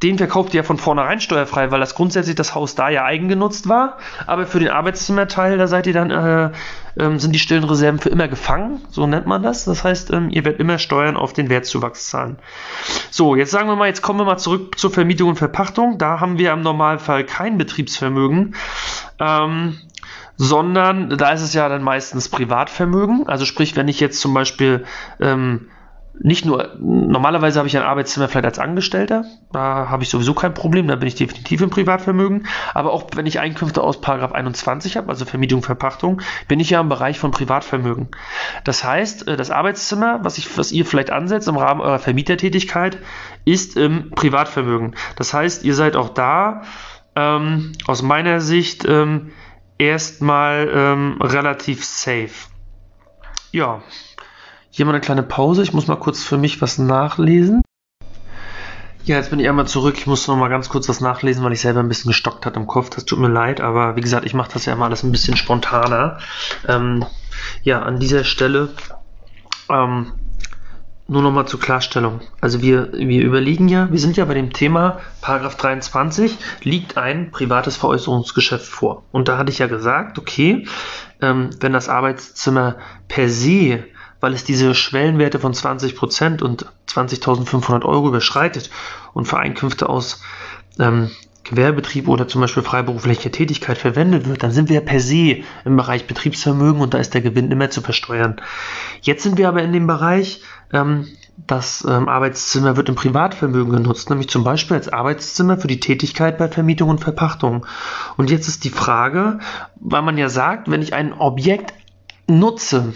den 0.02 0.16
verkauft 0.16 0.54
ihr 0.54 0.58
ja 0.58 0.62
von 0.62 0.78
vornherein 0.78 1.20
steuerfrei, 1.20 1.70
weil 1.70 1.80
das 1.80 1.94
grundsätzlich 1.94 2.37
das 2.37 2.54
Haus 2.54 2.74
da 2.74 2.88
ja 2.88 3.04
eigengenutzt 3.04 3.68
war. 3.68 3.98
Aber 4.26 4.46
für 4.46 4.61
den 4.61 4.68
Arbeitszimmerteil, 4.68 5.58
da 5.58 5.66
seid 5.66 5.87
ihr 5.87 5.92
dann, 5.92 6.11
äh, 6.11 6.50
äh, 7.02 7.18
sind 7.18 7.34
die 7.34 7.38
stillen 7.38 7.64
Reserven 7.64 7.98
für 7.98 8.08
immer 8.08 8.28
gefangen, 8.28 8.80
so 8.90 9.06
nennt 9.06 9.26
man 9.26 9.42
das. 9.42 9.64
Das 9.64 9.82
heißt, 9.82 10.12
ähm, 10.12 10.30
ihr 10.30 10.44
werdet 10.44 10.61
immer 10.61 10.78
Steuern 10.78 11.16
auf 11.16 11.32
den 11.32 11.48
Wertzuwachs 11.48 12.08
zahlen. 12.11 12.38
So, 13.11 13.34
jetzt 13.34 13.50
sagen 13.50 13.68
wir 13.68 13.76
mal, 13.76 13.88
jetzt 13.88 14.02
kommen 14.02 14.20
wir 14.20 14.24
mal 14.24 14.38
zurück 14.38 14.78
zur 14.78 14.90
Vermietung 14.90 15.30
und 15.30 15.37
Verpachtung. 15.37 15.98
Da 15.98 16.20
haben 16.20 16.38
wir 16.38 16.52
im 16.52 16.62
Normalfall 16.62 17.24
kein 17.24 17.58
Betriebsvermögen. 17.58 18.54
Ähm, 19.18 19.78
sondern 20.38 21.18
da 21.18 21.32
ist 21.32 21.42
es 21.42 21.52
ja 21.52 21.68
dann 21.68 21.82
meistens 21.82 22.28
Privatvermögen. 22.28 23.26
Also 23.26 23.44
sprich, 23.44 23.74
wenn 23.74 23.88
ich 23.88 23.98
jetzt 23.98 24.20
zum 24.20 24.32
Beispiel 24.32 24.84
ähm, 25.20 25.68
nicht 26.20 26.44
nur, 26.44 26.76
normalerweise 26.78 27.59
habe 27.59 27.68
ich 27.68 27.76
ein 27.76 27.83
Arbeitszimmer 27.83 28.28
vielleicht 28.28 28.46
als 28.46 28.59
Angestellter, 28.59 29.24
da 29.52 29.88
habe 29.88 30.02
ich 30.02 30.09
sowieso 30.09 30.35
kein 30.35 30.54
Problem, 30.54 30.88
da 30.88 30.96
bin 30.96 31.09
ich 31.09 31.14
definitiv 31.14 31.61
im 31.61 31.70
Privatvermögen, 31.70 32.46
aber 32.74 32.92
auch 32.92 33.04
wenn 33.14 33.26
ich 33.26 33.40
Einkünfte 33.40 33.83
aus 33.83 34.00
Paragraph 34.00 34.33
21 34.33 34.96
habe, 34.96 35.09
also 35.09 35.24
Vermietung, 35.24 35.62
Verpachtung, 35.62 36.20
bin 36.48 36.61
ich 36.61 36.70
ja 36.70 36.81
im 36.81 36.88
Bereich 36.88 37.18
von 37.18 37.31
Privatvermögen. 37.31 38.09
Das 38.64 38.85
heißt, 38.85 39.28
äh, 39.28 39.37
das 39.37 39.50
Arbeitszimmer, 39.50 40.20
was, 40.24 40.38
ich, 40.38 40.59
was 40.59 40.72
ihr 40.72 40.85
vielleicht 40.85 41.11
ansetzt 41.11 41.48
im 41.48 41.57
Rahmen 41.57 41.81
eurer 41.81 41.98
Vermietertätigkeit, 41.98 42.98
ist 43.44 43.76
im 43.76 44.11
Privatvermögen. 44.11 44.94
Das 45.16 45.33
heißt, 45.33 45.64
ihr 45.64 45.74
seid 45.74 45.96
auch 45.96 46.09
da 46.09 46.62
ähm, 47.14 47.72
aus 47.87 48.02
meiner 48.02 48.40
Sicht 48.40 48.85
ähm, 48.87 49.33
erstmal 49.78 50.68
ähm, 50.72 51.16
relativ 51.20 51.85
safe. 51.85 52.48
Ja. 53.52 53.83
Hier 54.70 54.85
mal 54.85 54.92
eine 54.92 55.00
kleine 55.00 55.22
Pause. 55.22 55.62
Ich 55.62 55.72
muss 55.72 55.87
mal 55.87 55.96
kurz 55.96 56.22
für 56.22 56.38
mich 56.38 56.61
was 56.61 56.78
nachlesen. 56.78 57.62
Ja, 59.04 59.16
jetzt 59.16 59.31
bin 59.31 59.40
ich 59.40 59.48
einmal 59.48 59.66
zurück. 59.66 59.96
Ich 59.96 60.07
muss 60.07 60.28
noch 60.28 60.37
mal 60.37 60.48
ganz 60.48 60.68
kurz 60.68 60.88
was 60.88 61.00
nachlesen, 61.00 61.42
weil 61.42 61.52
ich 61.52 61.61
selber 61.61 61.81
ein 61.81 61.88
bisschen 61.88 62.11
gestockt 62.11 62.44
hat 62.44 62.57
im 62.57 62.66
Kopf. 62.66 62.90
Das 62.90 63.07
tut 63.07 63.18
mir 63.18 63.28
leid, 63.28 63.61
aber 63.61 63.96
wie 63.96 64.02
gesagt, 64.02 64.26
ich 64.26 64.35
mache 64.35 64.52
das 64.52 64.66
ja 64.66 64.74
immer 64.74 64.85
alles 64.85 65.02
ein 65.02 65.12
bisschen 65.12 65.37
spontaner. 65.37 66.18
Ähm, 66.66 67.07
ja, 67.62 67.81
an 67.81 67.98
dieser 67.98 68.24
Stelle 68.24 68.68
ähm, 69.70 70.12
nur 71.07 71.22
noch 71.22 71.33
mal 71.33 71.46
zur 71.46 71.59
Klarstellung. 71.59 72.20
Also 72.42 72.61
wir, 72.61 72.92
wir 72.92 73.22
überlegen 73.22 73.68
ja, 73.68 73.90
wir 73.90 73.98
sind 73.98 74.18
ja 74.18 74.26
bei 74.26 74.35
dem 74.35 74.52
Thema 74.52 75.00
Paragraph 75.22 75.57
23 75.57 76.37
liegt 76.62 76.98
ein 76.98 77.31
privates 77.31 77.78
Veräußerungsgeschäft 77.78 78.66
vor. 78.66 79.04
Und 79.11 79.28
da 79.28 79.38
hatte 79.38 79.50
ich 79.50 79.59
ja 79.59 79.68
gesagt, 79.68 80.18
okay, 80.18 80.66
ähm, 81.22 81.48
wenn 81.61 81.72
das 81.72 81.88
Arbeitszimmer 81.88 82.76
per 83.09 83.31
se 83.31 83.85
weil 84.20 84.35
es 84.35 84.44
diese 84.44 84.74
Schwellenwerte 84.74 85.38
von 85.38 85.52
20% 85.52 86.42
und 86.42 86.66
20.500 86.88 87.85
Euro 87.85 88.09
überschreitet 88.09 88.70
und 89.14 89.26
für 89.26 89.38
Einkünfte 89.38 89.88
aus 89.88 90.22
ähm, 90.78 91.11
Gewerbebetrieb 91.44 92.09
oder 92.09 92.28
zum 92.28 92.42
Beispiel 92.42 92.62
freiberufliche 92.62 93.31
Tätigkeit 93.31 93.78
verwendet 93.78 94.28
wird, 94.28 94.42
dann 94.42 94.50
sind 94.50 94.68
wir 94.68 94.81
per 94.83 95.00
se 95.00 95.42
im 95.64 95.76
Bereich 95.76 96.07
Betriebsvermögen 96.07 96.81
und 96.81 96.92
da 96.94 96.98
ist 96.98 97.14
der 97.14 97.22
Gewinn 97.22 97.50
immer 97.50 97.70
zu 97.70 97.81
versteuern. 97.81 98.40
Jetzt 99.00 99.22
sind 99.22 99.38
wir 99.38 99.48
aber 99.48 99.62
in 99.62 99.72
dem 99.72 99.87
Bereich, 99.87 100.42
ähm, 100.72 101.07
das 101.46 101.87
ähm, 101.88 102.09
Arbeitszimmer 102.09 102.76
wird 102.76 102.88
im 102.88 102.96
Privatvermögen 102.96 103.72
genutzt, 103.72 104.11
nämlich 104.11 104.28
zum 104.28 104.44
Beispiel 104.44 104.76
als 104.76 104.92
Arbeitszimmer 104.92 105.57
für 105.57 105.68
die 105.68 105.81
Tätigkeit 105.81 106.37
bei 106.37 106.48
Vermietung 106.48 106.90
und 106.90 106.98
Verpachtung. 106.98 107.64
Und 108.16 108.31
jetzt 108.31 108.48
ist 108.48 108.64
die 108.64 108.70
Frage, 108.70 109.38
weil 109.76 110.02
man 110.02 110.18
ja 110.18 110.28
sagt, 110.28 110.68
wenn 110.70 110.83
ich 110.83 110.94
ein 110.94 111.12
Objekt 111.12 111.72
nutze, 112.26 112.92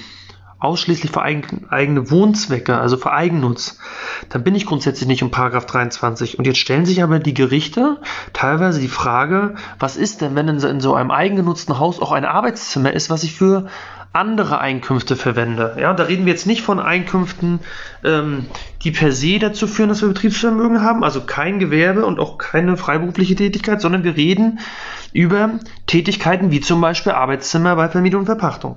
ausschließlich 0.62 1.10
für 1.10 1.22
eigen, 1.22 1.66
eigene 1.70 2.10
Wohnzwecke, 2.10 2.78
also 2.78 2.96
für 2.96 3.12
Eigennutz, 3.12 3.78
dann 4.28 4.44
bin 4.44 4.54
ich 4.54 4.66
grundsätzlich 4.66 5.08
nicht 5.08 5.22
um 5.22 5.30
Paragraph 5.30 5.66
23. 5.66 6.38
Und 6.38 6.46
jetzt 6.46 6.58
stellen 6.58 6.86
sich 6.86 7.02
aber 7.02 7.18
die 7.18 7.34
Gerichte 7.34 7.98
teilweise 8.32 8.80
die 8.80 8.88
Frage, 8.88 9.54
was 9.78 9.96
ist 9.96 10.20
denn, 10.20 10.34
wenn 10.34 10.48
in 10.48 10.80
so 10.80 10.94
einem 10.94 11.10
eigengenutzten 11.10 11.78
Haus 11.78 12.00
auch 12.00 12.12
ein 12.12 12.24
Arbeitszimmer 12.24 12.92
ist, 12.92 13.10
was 13.10 13.24
ich 13.24 13.34
für 13.34 13.66
andere 14.12 14.60
Einkünfte 14.60 15.16
verwende. 15.16 15.76
Ja, 15.80 15.94
da 15.94 16.04
reden 16.04 16.26
wir 16.26 16.32
jetzt 16.32 16.46
nicht 16.46 16.62
von 16.62 16.80
Einkünften, 16.80 17.60
ähm, 18.04 18.46
die 18.82 18.90
per 18.90 19.10
se 19.10 19.38
dazu 19.38 19.66
führen, 19.66 19.88
dass 19.88 20.02
wir 20.02 20.08
Betriebsvermögen 20.08 20.82
haben, 20.82 21.02
also 21.02 21.22
kein 21.22 21.58
Gewerbe 21.58 22.04
und 22.04 22.20
auch 22.20 22.36
keine 22.36 22.76
freiberufliche 22.76 23.34
Tätigkeit, 23.34 23.80
sondern 23.80 24.04
wir 24.04 24.16
reden 24.16 24.60
über 25.14 25.58
Tätigkeiten 25.86 26.50
wie 26.50 26.60
zum 26.60 26.80
Beispiel 26.80 27.12
Arbeitszimmer 27.12 27.74
bei 27.74 27.88
Vermietung 27.88 28.20
und 28.20 28.26
Verpachtung. 28.26 28.76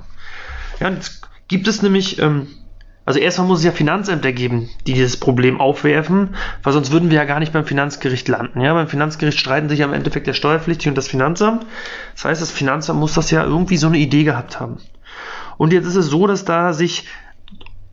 Ja, 0.79 0.89
jetzt 0.89 1.27
gibt 1.47 1.67
es 1.67 1.81
nämlich, 1.81 2.19
ähm, 2.19 2.47
also 3.05 3.19
erstmal 3.19 3.47
muss 3.47 3.59
es 3.59 3.65
ja 3.65 3.71
Finanzämter 3.71 4.31
geben, 4.31 4.69
die 4.87 4.93
dieses 4.93 5.17
Problem 5.17 5.61
aufwerfen, 5.61 6.35
weil 6.63 6.73
sonst 6.73 6.91
würden 6.91 7.09
wir 7.11 7.17
ja 7.17 7.25
gar 7.25 7.39
nicht 7.39 7.53
beim 7.53 7.65
Finanzgericht 7.65 8.27
landen. 8.27 8.61
Ja, 8.61 8.73
beim 8.73 8.87
Finanzgericht 8.87 9.39
streiten 9.39 9.69
sich 9.69 9.79
ja 9.79 9.85
im 9.85 9.93
Endeffekt 9.93 10.27
der 10.27 10.33
Steuerpflichtige 10.33 10.89
und 10.89 10.97
das 10.97 11.07
Finanzamt. 11.07 11.65
Das 12.15 12.25
heißt, 12.25 12.41
das 12.41 12.51
Finanzamt 12.51 12.99
muss 12.99 13.13
das 13.13 13.29
ja 13.31 13.43
irgendwie 13.43 13.77
so 13.77 13.87
eine 13.87 13.97
Idee 13.97 14.23
gehabt 14.23 14.59
haben. 14.59 14.77
Und 15.57 15.71
jetzt 15.71 15.85
ist 15.85 15.95
es 15.95 16.07
so, 16.07 16.27
dass 16.27 16.45
da 16.45 16.73
sich 16.73 17.07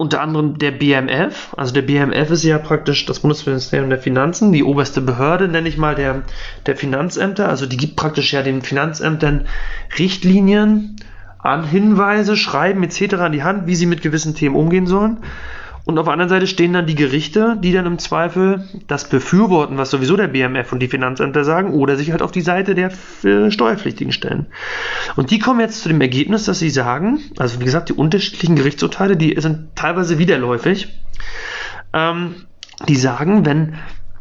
unter 0.03 0.21
anderem 0.21 0.59
der 0.59 0.73
BMF, 0.73 1.55
also 1.57 1.73
der 1.73 1.83
BMF 1.83 2.31
ist 2.31 2.43
ja 2.43 2.59
praktisch 2.59 3.07
das 3.07 3.21
Bundesministerium 3.21 3.89
der 3.89 4.01
Finanzen, 4.01 4.53
die 4.53 4.65
oberste 4.65 5.01
Behörde, 5.01 5.47
nenne 5.47 5.69
ich 5.69 5.79
mal, 5.79 5.95
der, 5.95 6.23
der 6.67 6.77
Finanzämter, 6.77 7.49
also 7.49 7.67
die 7.67 7.77
gibt 7.77 7.95
praktisch 7.95 8.33
ja 8.33 8.43
den 8.43 8.63
Finanzämtern 8.63 9.47
Richtlinien 9.97 10.97
an 11.43 11.65
Hinweise, 11.65 12.37
Schreiben 12.37 12.83
etc. 12.83 13.15
an 13.15 13.33
die 13.33 13.43
Hand, 13.43 13.67
wie 13.67 13.75
sie 13.75 13.87
mit 13.87 14.01
gewissen 14.03 14.35
Themen 14.35 14.57
umgehen 14.57 14.87
sollen. 14.87 15.19
Und 15.85 15.99
auf 15.99 16.05
der 16.05 16.13
anderen 16.13 16.29
Seite 16.29 16.47
stehen 16.47 16.73
dann 16.73 16.87
die 16.87 16.95
Gerichte, 16.95 17.57
die 17.61 17.73
dann 17.73 17.87
im 17.87 17.99
Zweifel 17.99 18.69
das 18.87 19.09
befürworten, 19.09 19.79
was 19.79 19.91
sowieso 19.91 20.17
der 20.17 20.29
BMF 20.29 20.73
und 20.73 20.79
die 20.79 20.87
Finanzämter 20.87 21.43
sagen, 21.43 21.73
oder 21.73 21.97
sich 21.97 22.13
halt 22.13 22.23
auf 22.23 22.31
die 22.31 22.41
Seite 22.41 22.77
der 22.77 22.93
äh, 23.25 23.51
Steuerpflichtigen 23.51 24.13
stellen. 24.13 24.47
Und 25.17 25.33
die 25.33 25.41
kommen 25.41 25.59
jetzt 25.59 25.83
zu 25.83 25.89
dem 25.89 26.01
Ergebnis, 26.01 26.45
dass 26.45 26.61
sie 26.61 26.71
sagen, 26.71 27.21
also 27.37 27.59
wie 27.61 27.65
gesagt, 27.65 27.89
die 27.89 27.95
unterschiedlichen 27.95 28.55
Gerichtsurteile, 28.55 29.17
die 29.17 29.35
sind 29.41 29.75
teilweise 29.75 30.19
widerläufig, 30.19 30.89
ähm, 31.93 32.37
die 32.87 32.97
sagen, 32.97 33.45
wenn 33.45 33.75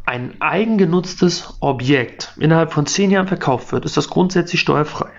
ein 0.04 0.34
eigengenutztes 0.40 1.58
Objekt 1.60 2.32
innerhalb 2.40 2.72
von 2.72 2.86
zehn 2.86 3.12
Jahren 3.12 3.28
verkauft 3.28 3.70
wird, 3.70 3.84
ist 3.84 3.96
das 3.96 4.10
grundsätzlich 4.10 4.60
steuerfrei. 4.60 5.10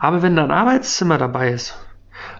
Aber 0.00 0.22
wenn 0.22 0.36
da 0.36 0.44
ein 0.44 0.50
Arbeitszimmer 0.50 1.18
dabei 1.18 1.50
ist, 1.50 1.78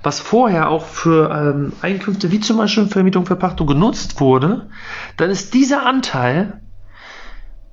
was 0.03 0.21
vorher 0.21 0.69
auch 0.69 0.85
für 0.85 1.31
ähm, 1.31 1.73
Einkünfte 1.81 2.31
wie 2.31 2.41
zum 2.41 2.59
Beispiel 2.59 2.87
Vermietung, 2.87 3.27
Verpachtung 3.27 3.67
genutzt 3.67 4.21
wurde, 4.21 4.69
dann 5.17 5.31
ist 5.31 5.55
dieser 5.55 5.87
Anteil 5.87 6.61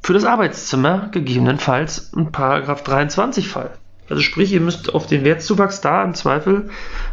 für 0.02 0.14
das 0.14 0.26
Arbeitszimmer 0.26 1.10
gegebenenfalls 1.12 2.14
ein 2.16 2.32
Paragraph 2.32 2.84
23 2.84 3.48
Fall. 3.48 3.72
Also 4.10 4.24
sprich, 4.24 4.52
ihr 4.52 4.62
müsst 4.62 4.94
auf 4.94 5.06
den 5.06 5.24
Wertzuwachs 5.24 5.82
da 5.82 6.04
im 6.04 6.16
Zweifel 6.16 6.70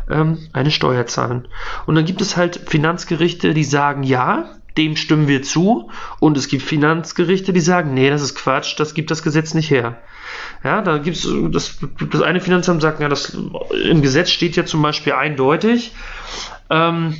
ähm, 0.08 0.38
eine 0.52 0.70
Steuer 0.70 1.06
zahlen. 1.06 1.46
Und 1.84 1.94
dann 1.94 2.06
gibt 2.06 2.22
es 2.22 2.36
halt 2.36 2.62
Finanzgerichte, 2.66 3.52
die 3.52 3.64
sagen, 3.64 4.02
ja, 4.02 4.50
dem 4.78 4.96
stimmen 4.96 5.28
wir 5.28 5.42
zu. 5.42 5.90
Und 6.20 6.38
es 6.38 6.48
gibt 6.48 6.62
Finanzgerichte, 6.62 7.52
die 7.52 7.60
sagen, 7.60 7.92
nee, 7.92 8.08
das 8.08 8.22
ist 8.22 8.34
Quatsch, 8.34 8.78
das 8.78 8.94
gibt 8.94 9.10
das 9.10 9.22
Gesetz 9.22 9.52
nicht 9.52 9.70
her. 9.70 9.98
Ja, 10.64 10.82
da 10.82 10.98
gibt 10.98 11.16
es 11.16 11.28
das, 11.50 11.78
das 12.10 12.22
eine 12.22 12.40
Finanzamt 12.40 12.82
sagt, 12.82 13.00
ja, 13.00 13.08
das 13.08 13.36
im 13.84 14.02
Gesetz 14.02 14.30
steht 14.30 14.56
ja 14.56 14.64
zum 14.64 14.82
Beispiel 14.82 15.12
eindeutig, 15.12 15.92
ähm, 16.70 17.14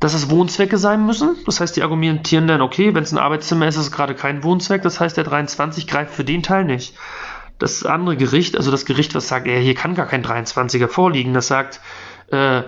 dass 0.00 0.14
es 0.14 0.30
Wohnzwecke 0.30 0.76
sein 0.76 1.06
müssen. 1.06 1.36
Das 1.46 1.60
heißt, 1.60 1.76
die 1.76 1.82
argumentieren 1.82 2.46
dann, 2.46 2.60
okay, 2.60 2.94
wenn 2.94 3.04
es 3.04 3.12
ein 3.12 3.18
Arbeitszimmer 3.18 3.68
ist, 3.68 3.76
ist 3.76 3.82
es 3.82 3.92
gerade 3.92 4.14
kein 4.14 4.42
Wohnzweck. 4.42 4.82
Das 4.82 5.00
heißt, 5.00 5.16
der 5.16 5.24
23 5.24 5.86
greift 5.86 6.14
für 6.14 6.24
den 6.24 6.42
Teil 6.42 6.64
nicht. 6.64 6.94
Das 7.58 7.86
andere 7.86 8.16
Gericht, 8.16 8.56
also 8.56 8.70
das 8.70 8.84
Gericht, 8.84 9.14
was 9.14 9.28
sagt, 9.28 9.46
ja, 9.46 9.54
hier 9.54 9.74
kann 9.74 9.94
gar 9.94 10.06
kein 10.06 10.24
23er 10.24 10.88
vorliegen, 10.88 11.32
das 11.32 11.46
sagt, 11.46 11.80
äh, 12.30 12.62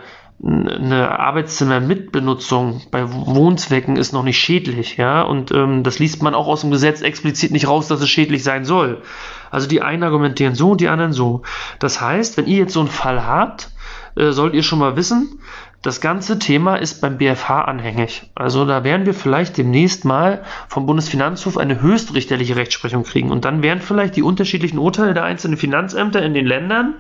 eine 0.44 1.18
Arbeitszimmermitbenutzung 1.18 2.82
bei 2.90 3.11
Wohnzwecken 3.11 3.96
ist 3.96 4.12
noch 4.12 4.22
nicht 4.22 4.38
schädlich, 4.38 4.96
ja, 4.96 5.22
und 5.22 5.50
ähm, 5.50 5.82
das 5.82 5.98
liest 5.98 6.22
man 6.22 6.35
auch 6.35 6.46
aus 6.46 6.61
dem 6.61 6.70
Gesetz 6.70 7.00
explizit 7.00 7.52
nicht 7.52 7.66
raus, 7.66 7.88
dass 7.88 8.02
es 8.02 8.11
schädlich 8.11 8.44
sein 8.44 8.64
soll. 8.64 9.02
Also 9.50 9.68
die 9.68 9.82
einen 9.82 10.02
argumentieren 10.02 10.54
so, 10.54 10.74
die 10.74 10.88
anderen 10.88 11.12
so. 11.12 11.42
Das 11.78 12.00
heißt, 12.00 12.37
wenn 12.37 12.46
ihr 12.46 12.59
jetzt 12.59 12.72
so 12.72 12.80
einen 12.80 12.88
Fall 12.88 13.26
habt, 13.26 13.70
äh, 14.16 14.32
sollt 14.32 14.54
ihr 14.54 14.62
schon 14.62 14.78
mal 14.78 14.96
wissen, 14.96 15.40
das 15.87 16.00
ganze 16.00 16.40
Thema 16.40 16.76
ist 16.76 17.00
beim 17.00 17.16
BFH 17.16 17.61
anhängig. 17.61 18.28
Also 18.35 18.64
da 18.64 18.82
werden 18.82 19.06
wir 19.06 19.14
vielleicht 19.14 19.56
demnächst 19.56 20.04
mal 20.04 20.42
vom 20.66 20.85
Bundesfinanzhof 20.85 21.56
eine 21.59 21.80
höchstrichterliche 21.80 22.56
Rechtsprechung 22.56 23.04
kriegen. 23.04 23.30
Und 23.30 23.44
dann 23.44 23.62
werden 23.62 23.80
vielleicht 23.80 24.16
die 24.16 24.22
unterschiedlichen 24.22 24.78
Urteile 24.78 25.14
der 25.14 25.22
einzelnen 25.22 25.56
Finanzämter 25.56 26.22
in 26.22 26.35
den 26.35 26.44
Ländern 26.44 26.94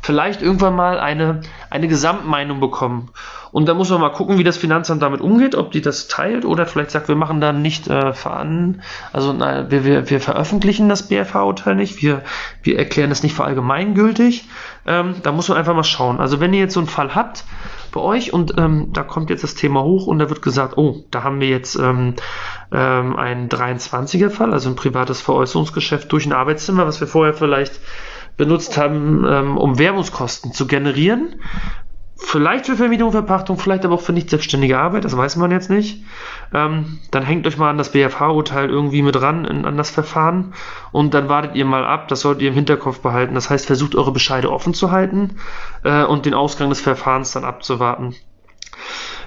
vielleicht 0.00 0.40
irgendwann 0.40 0.74
mal 0.74 0.98
eine, 0.98 1.42
eine 1.68 1.86
Gesamtmeinung 1.86 2.60
bekommen. 2.60 3.10
Und 3.52 3.68
da 3.68 3.74
muss 3.74 3.90
man 3.90 4.00
mal 4.00 4.10
gucken, 4.10 4.38
wie 4.38 4.44
das 4.44 4.56
Finanzamt 4.56 5.02
damit 5.02 5.20
umgeht, 5.20 5.54
ob 5.54 5.72
die 5.72 5.80
das 5.80 6.08
teilt 6.08 6.44
oder 6.44 6.66
vielleicht 6.66 6.90
sagt, 6.90 7.08
wir 7.08 7.16
machen 7.16 7.40
da 7.40 7.52
nicht 7.52 7.88
äh, 7.88 8.12
veran, 8.12 8.82
also 9.12 9.32
na, 9.32 9.70
wir, 9.70 9.84
wir, 9.84 10.08
wir 10.08 10.20
veröffentlichen 10.20 10.88
das 10.88 11.08
BFH-Urteil 11.08 11.74
nicht, 11.74 12.02
wir, 12.02 12.22
wir 12.62 12.78
erklären 12.78 13.10
es 13.10 13.22
nicht 13.22 13.34
für 13.34 13.44
allgemeingültig. 13.44 14.48
Ähm, 14.86 15.16
da 15.22 15.32
muss 15.32 15.48
man 15.48 15.58
einfach 15.58 15.74
mal 15.74 15.84
schauen. 15.84 16.20
Also 16.20 16.40
wenn 16.40 16.54
ihr 16.54 16.60
jetzt 16.60 16.74
so 16.74 16.80
einen 16.80 16.88
Fall 16.88 17.14
habt 17.14 17.44
bei 17.92 18.00
euch 18.00 18.32
und 18.32 18.54
ähm, 18.56 18.92
da 18.92 19.02
kommt 19.02 19.30
jetzt 19.30 19.42
das 19.42 19.54
Thema 19.54 19.82
hoch 19.82 20.06
und 20.06 20.18
da 20.18 20.28
wird 20.28 20.42
gesagt, 20.42 20.78
oh, 20.78 21.04
da 21.10 21.22
haben 21.22 21.40
wir 21.40 21.48
jetzt 21.48 21.76
ähm, 21.76 22.14
ähm, 22.72 23.16
einen 23.16 23.48
23er-Fall, 23.48 24.52
also 24.52 24.70
ein 24.70 24.76
privates 24.76 25.20
Veräußerungsgeschäft 25.20 26.10
durch 26.12 26.26
ein 26.26 26.32
Arbeitszimmer, 26.32 26.86
was 26.86 27.00
wir 27.00 27.08
vorher 27.08 27.34
vielleicht 27.34 27.80
benutzt 28.36 28.78
haben, 28.78 29.24
ähm, 29.28 29.58
um 29.58 29.78
Werbungskosten 29.78 30.52
zu 30.52 30.66
generieren. 30.66 31.34
Vielleicht 32.22 32.66
für 32.66 32.76
Vermietung 32.76 33.08
und 33.08 33.12
Verpachtung, 33.12 33.58
vielleicht 33.58 33.84
aber 33.84 33.94
auch 33.94 34.02
für 34.02 34.12
nicht 34.12 34.30
selbstständige 34.30 34.78
Arbeit, 34.78 35.04
das 35.04 35.16
weiß 35.16 35.36
man 35.36 35.50
jetzt 35.50 35.70
nicht. 35.70 36.04
Ähm, 36.52 36.98
dann 37.10 37.22
hängt 37.24 37.46
euch 37.46 37.56
mal 37.56 37.70
an 37.70 37.78
das 37.78 37.92
BFH-Urteil 37.92 38.68
irgendwie 38.68 39.02
mit 39.02 39.20
ran, 39.20 39.44
in, 39.44 39.64
an 39.64 39.76
das 39.76 39.90
Verfahren 39.90 40.52
und 40.92 41.14
dann 41.14 41.28
wartet 41.28 41.56
ihr 41.56 41.64
mal 41.64 41.84
ab, 41.84 42.08
das 42.08 42.20
solltet 42.20 42.42
ihr 42.42 42.48
im 42.48 42.54
Hinterkopf 42.54 43.00
behalten. 43.00 43.34
Das 43.34 43.50
heißt, 43.50 43.66
versucht 43.66 43.94
eure 43.94 44.12
Bescheide 44.12 44.52
offen 44.52 44.74
zu 44.74 44.90
halten 44.90 45.36
äh, 45.82 46.04
und 46.04 46.26
den 46.26 46.34
Ausgang 46.34 46.68
des 46.68 46.80
Verfahrens 46.80 47.32
dann 47.32 47.44
abzuwarten. 47.44 48.14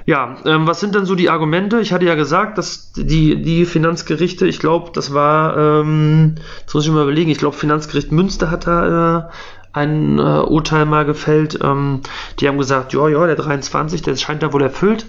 Ja, 0.05 0.35
ähm, 0.45 0.67
was 0.67 0.81
sind 0.81 0.95
denn 0.95 1.05
so 1.05 1.15
die 1.15 1.29
Argumente? 1.29 1.79
Ich 1.79 1.93
hatte 1.93 2.05
ja 2.05 2.15
gesagt, 2.15 2.57
dass 2.57 2.91
die, 2.91 3.41
die 3.41 3.65
Finanzgerichte, 3.65 4.45
ich 4.45 4.59
glaube, 4.59 4.91
das 4.93 5.13
war, 5.13 5.57
ähm, 5.57 6.35
jetzt 6.59 6.73
muss 6.73 6.85
ich 6.85 6.91
mal 6.91 7.03
überlegen, 7.03 7.31
ich 7.31 7.37
glaube, 7.37 7.55
Finanzgericht 7.55 8.11
Münster 8.11 8.51
hat 8.51 8.67
da 8.67 9.17
äh, 9.17 9.29
ein 9.73 10.19
äh, 10.19 10.21
Urteil 10.21 10.85
mal 10.85 11.03
gefällt. 11.03 11.59
Ähm, 11.61 12.01
die 12.39 12.47
haben 12.47 12.57
gesagt, 12.57 12.93
ja, 12.93 13.07
ja, 13.09 13.25
der 13.25 13.35
23, 13.35 14.01
der 14.01 14.15
scheint 14.15 14.43
da 14.43 14.53
wohl 14.53 14.61
erfüllt. 14.61 15.07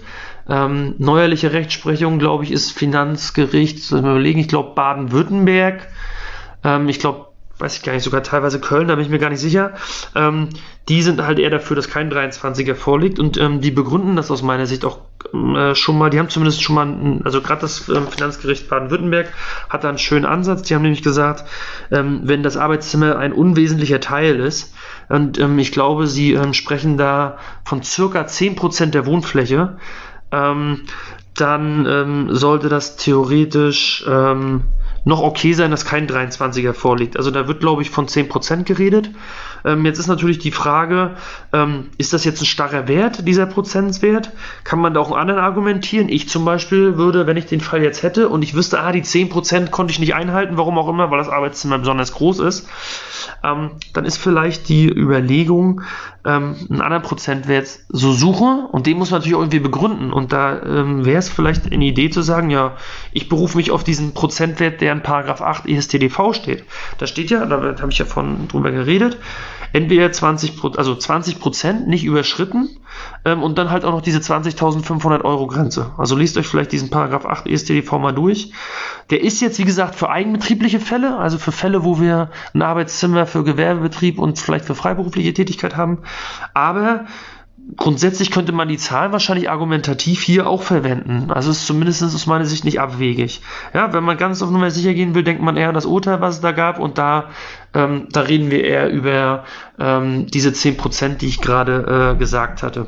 Ähm, 0.49 0.95
neuerliche 0.97 1.53
Rechtsprechung, 1.53 2.19
glaube 2.19 2.43
ich, 2.43 2.51
ist 2.51 2.71
Finanzgericht, 2.71 3.91
überlegen, 3.91 4.39
ich 4.39 4.47
glaube 4.47 4.73
Baden-Württemberg. 4.75 5.87
Ähm, 6.63 6.89
ich 6.89 6.99
glaube, 6.99 7.24
weiß 7.59 7.77
ich 7.77 7.83
gar 7.83 7.93
nicht, 7.93 8.03
sogar 8.03 8.23
teilweise 8.23 8.59
Köln, 8.59 8.87
da 8.87 8.95
bin 8.95 9.05
ich 9.05 9.09
mir 9.09 9.19
gar 9.19 9.29
nicht 9.29 9.39
sicher. 9.39 9.73
Ähm, 10.13 10.49
die 10.89 11.01
sind 11.01 11.21
halt 11.25 11.39
eher 11.39 11.49
dafür, 11.49 11.75
dass 11.75 11.89
kein 11.89 12.11
23er 12.11 12.75
vorliegt 12.75 13.17
und 13.17 13.37
ähm, 13.37 13.61
die 13.61 13.71
begründen 13.71 14.15
das 14.15 14.29
aus 14.29 14.41
meiner 14.41 14.65
Sicht 14.65 14.85
auch 14.85 14.99
äh, 15.33 15.73
schon 15.73 15.97
mal, 15.97 16.09
die 16.09 16.19
haben 16.19 16.29
zumindest 16.29 16.61
schon 16.61 16.75
mal, 16.75 17.21
also 17.23 17.41
gerade 17.41 17.61
das 17.61 17.87
ähm, 17.89 18.07
Finanzgericht 18.07 18.69
Baden-Württemberg 18.69 19.33
hat 19.69 19.83
da 19.83 19.89
einen 19.89 19.97
schönen 19.97 20.25
Ansatz. 20.25 20.63
Die 20.63 20.75
haben 20.75 20.83
nämlich 20.83 21.01
gesagt, 21.01 21.45
ähm, 21.91 22.21
wenn 22.23 22.43
das 22.43 22.57
Arbeitszimmer 22.57 23.17
ein 23.17 23.33
unwesentlicher 23.33 23.99
Teil 23.99 24.39
ist, 24.39 24.73
und 25.07 25.39
ähm, 25.39 25.59
ich 25.59 25.71
glaube, 25.71 26.07
sie 26.07 26.33
ähm, 26.33 26.53
sprechen 26.53 26.97
da 26.97 27.37
von 27.63 27.83
circa 27.83 28.21
10% 28.21 28.87
der 28.87 29.05
Wohnfläche, 29.05 29.77
dann 30.31 32.27
sollte 32.31 32.67
das 32.67 32.97
theoretisch 32.97 34.03
noch 35.05 35.21
okay 35.21 35.53
sein, 35.53 35.71
dass 35.71 35.85
kein 35.85 36.07
23er 36.07 36.73
vorliegt. 36.73 37.15
Also 37.15 37.31
da 37.31 37.47
wird, 37.47 37.61
glaube 37.61 37.83
ich, 37.83 37.91
von 37.91 38.07
10% 38.07 38.63
geredet. 38.63 39.11
Ähm, 39.65 39.85
jetzt 39.85 39.99
ist 39.99 40.07
natürlich 40.07 40.39
die 40.39 40.51
Frage, 40.51 41.11
ähm, 41.51 41.89
ist 41.97 42.13
das 42.13 42.23
jetzt 42.23 42.41
ein 42.41 42.45
starrer 42.45 42.87
Wert, 42.87 43.27
dieser 43.27 43.45
Prozentswert? 43.45 44.31
Kann 44.63 44.79
man 44.79 44.93
da 44.93 44.99
auch 44.99 45.11
einen 45.11 45.21
anderen 45.21 45.39
argumentieren? 45.41 46.07
Ich 46.07 46.29
zum 46.29 46.45
Beispiel 46.45 46.97
würde, 46.97 47.27
wenn 47.27 47.37
ich 47.37 47.47
den 47.47 47.61
Fall 47.61 47.81
jetzt 47.81 48.03
hätte 48.03 48.29
und 48.29 48.43
ich 48.43 48.53
wüsste, 48.53 48.79
ah, 48.79 48.91
die 48.91 49.03
10% 49.03 49.71
konnte 49.71 49.91
ich 49.91 49.99
nicht 49.99 50.15
einhalten, 50.15 50.57
warum 50.57 50.77
auch 50.77 50.87
immer, 50.87 51.09
weil 51.11 51.17
das 51.17 51.29
Arbeitszimmer 51.29 51.79
besonders 51.79 52.13
groß 52.13 52.39
ist, 52.39 52.69
ähm, 53.43 53.71
dann 53.93 54.05
ist 54.05 54.17
vielleicht 54.17 54.69
die 54.69 54.87
Überlegung, 54.87 55.81
ähm, 56.25 56.55
einen 56.69 56.81
anderen 56.81 57.03
Prozentwert 57.03 57.67
so 57.89 58.11
suche 58.11 58.67
und 58.71 58.87
den 58.87 58.97
muss 58.97 59.11
man 59.11 59.19
natürlich 59.19 59.35
auch 59.35 59.41
irgendwie 59.41 59.59
begründen. 59.59 60.11
Und 60.11 60.33
da 60.33 60.61
ähm, 60.61 61.05
wäre 61.05 61.19
es 61.19 61.29
vielleicht 61.29 61.71
eine 61.71 61.85
Idee 61.85 62.09
zu 62.09 62.21
sagen, 62.21 62.49
ja, 62.49 62.75
ich 63.11 63.29
berufe 63.29 63.57
mich 63.57 63.71
auf 63.71 63.83
diesen 63.83 64.13
Prozentwert, 64.13 64.81
der 64.81 64.91
in 64.91 65.03
Paragraph 65.03 65.41
8 65.41 65.67
ESTDV 65.67 66.33
steht. 66.33 66.63
Da 66.97 67.07
steht 67.07 67.29
ja, 67.29 67.45
da 67.45 67.75
habe 67.79 67.91
ich 67.91 67.99
ja 67.99 68.05
von 68.05 68.47
drüber 68.47 68.71
geredet, 68.71 69.17
entweder 69.73 70.11
20, 70.11 70.53
also 70.77 70.95
20 70.95 71.39
Prozent 71.39 71.87
nicht 71.87 72.03
überschritten 72.05 72.69
ähm, 73.25 73.43
und 73.43 73.57
dann 73.57 73.71
halt 73.71 73.85
auch 73.85 73.91
noch 73.91 74.01
diese 74.01 74.19
20.500 74.19 75.23
Euro 75.23 75.47
Grenze. 75.47 75.91
Also 75.97 76.15
liest 76.15 76.37
euch 76.37 76.47
vielleicht 76.47 76.71
diesen 76.71 76.89
Paragraph 76.89 77.25
8 77.25 77.47
ESTDV 77.47 77.99
mal 77.99 78.13
durch. 78.13 78.51
Der 79.09 79.21
ist 79.21 79.41
jetzt, 79.41 79.59
wie 79.59 79.65
gesagt, 79.65 79.95
für 79.95 80.09
eigenbetriebliche 80.09 80.79
Fälle, 80.79 81.17
also 81.17 81.37
für 81.37 81.51
Fälle, 81.51 81.83
wo 81.83 81.99
wir 81.99 82.29
ein 82.53 82.61
Arbeitszimmer 82.61 83.25
für 83.25 83.43
Gewerbebetrieb 83.43 84.19
und 84.19 84.39
vielleicht 84.39 84.65
für 84.65 84.75
freiberufliche 84.75 85.33
Tätigkeit 85.33 85.75
haben. 85.75 85.99
Aber 86.53 87.05
grundsätzlich 87.77 88.31
könnte 88.31 88.51
man 88.51 88.67
die 88.67 88.77
Zahlen 88.77 89.11
wahrscheinlich 89.11 89.49
argumentativ 89.49 90.21
hier 90.21 90.47
auch 90.47 90.61
verwenden. 90.61 91.31
Also 91.31 91.51
ist 91.51 91.65
zumindest 91.65 92.03
aus 92.03 92.27
meiner 92.27 92.45
Sicht 92.45 92.63
nicht 92.63 92.79
abwegig. 92.79 93.41
Ja, 93.73 93.93
wenn 93.93 94.03
man 94.03 94.17
ganz 94.17 94.41
auf 94.41 94.51
Nummer 94.51 94.71
sicher 94.71 94.93
gehen 94.93 95.15
will, 95.15 95.23
denkt 95.23 95.41
man 95.41 95.57
eher 95.57 95.69
an 95.69 95.75
das 95.75 95.85
Urteil, 95.85 96.21
was 96.21 96.35
es 96.35 96.41
da 96.41 96.51
gab 96.51 96.79
und 96.79 96.97
da, 96.97 97.29
ähm, 97.73 98.07
da 98.11 98.21
reden 98.21 98.51
wir 98.51 98.63
eher 98.63 98.89
über 98.89 99.45
ähm, 99.79 100.27
diese 100.27 100.49
10%, 100.49 101.17
die 101.17 101.27
ich 101.27 101.41
gerade 101.41 102.13
äh, 102.13 102.17
gesagt 102.17 102.63
hatte. 102.63 102.87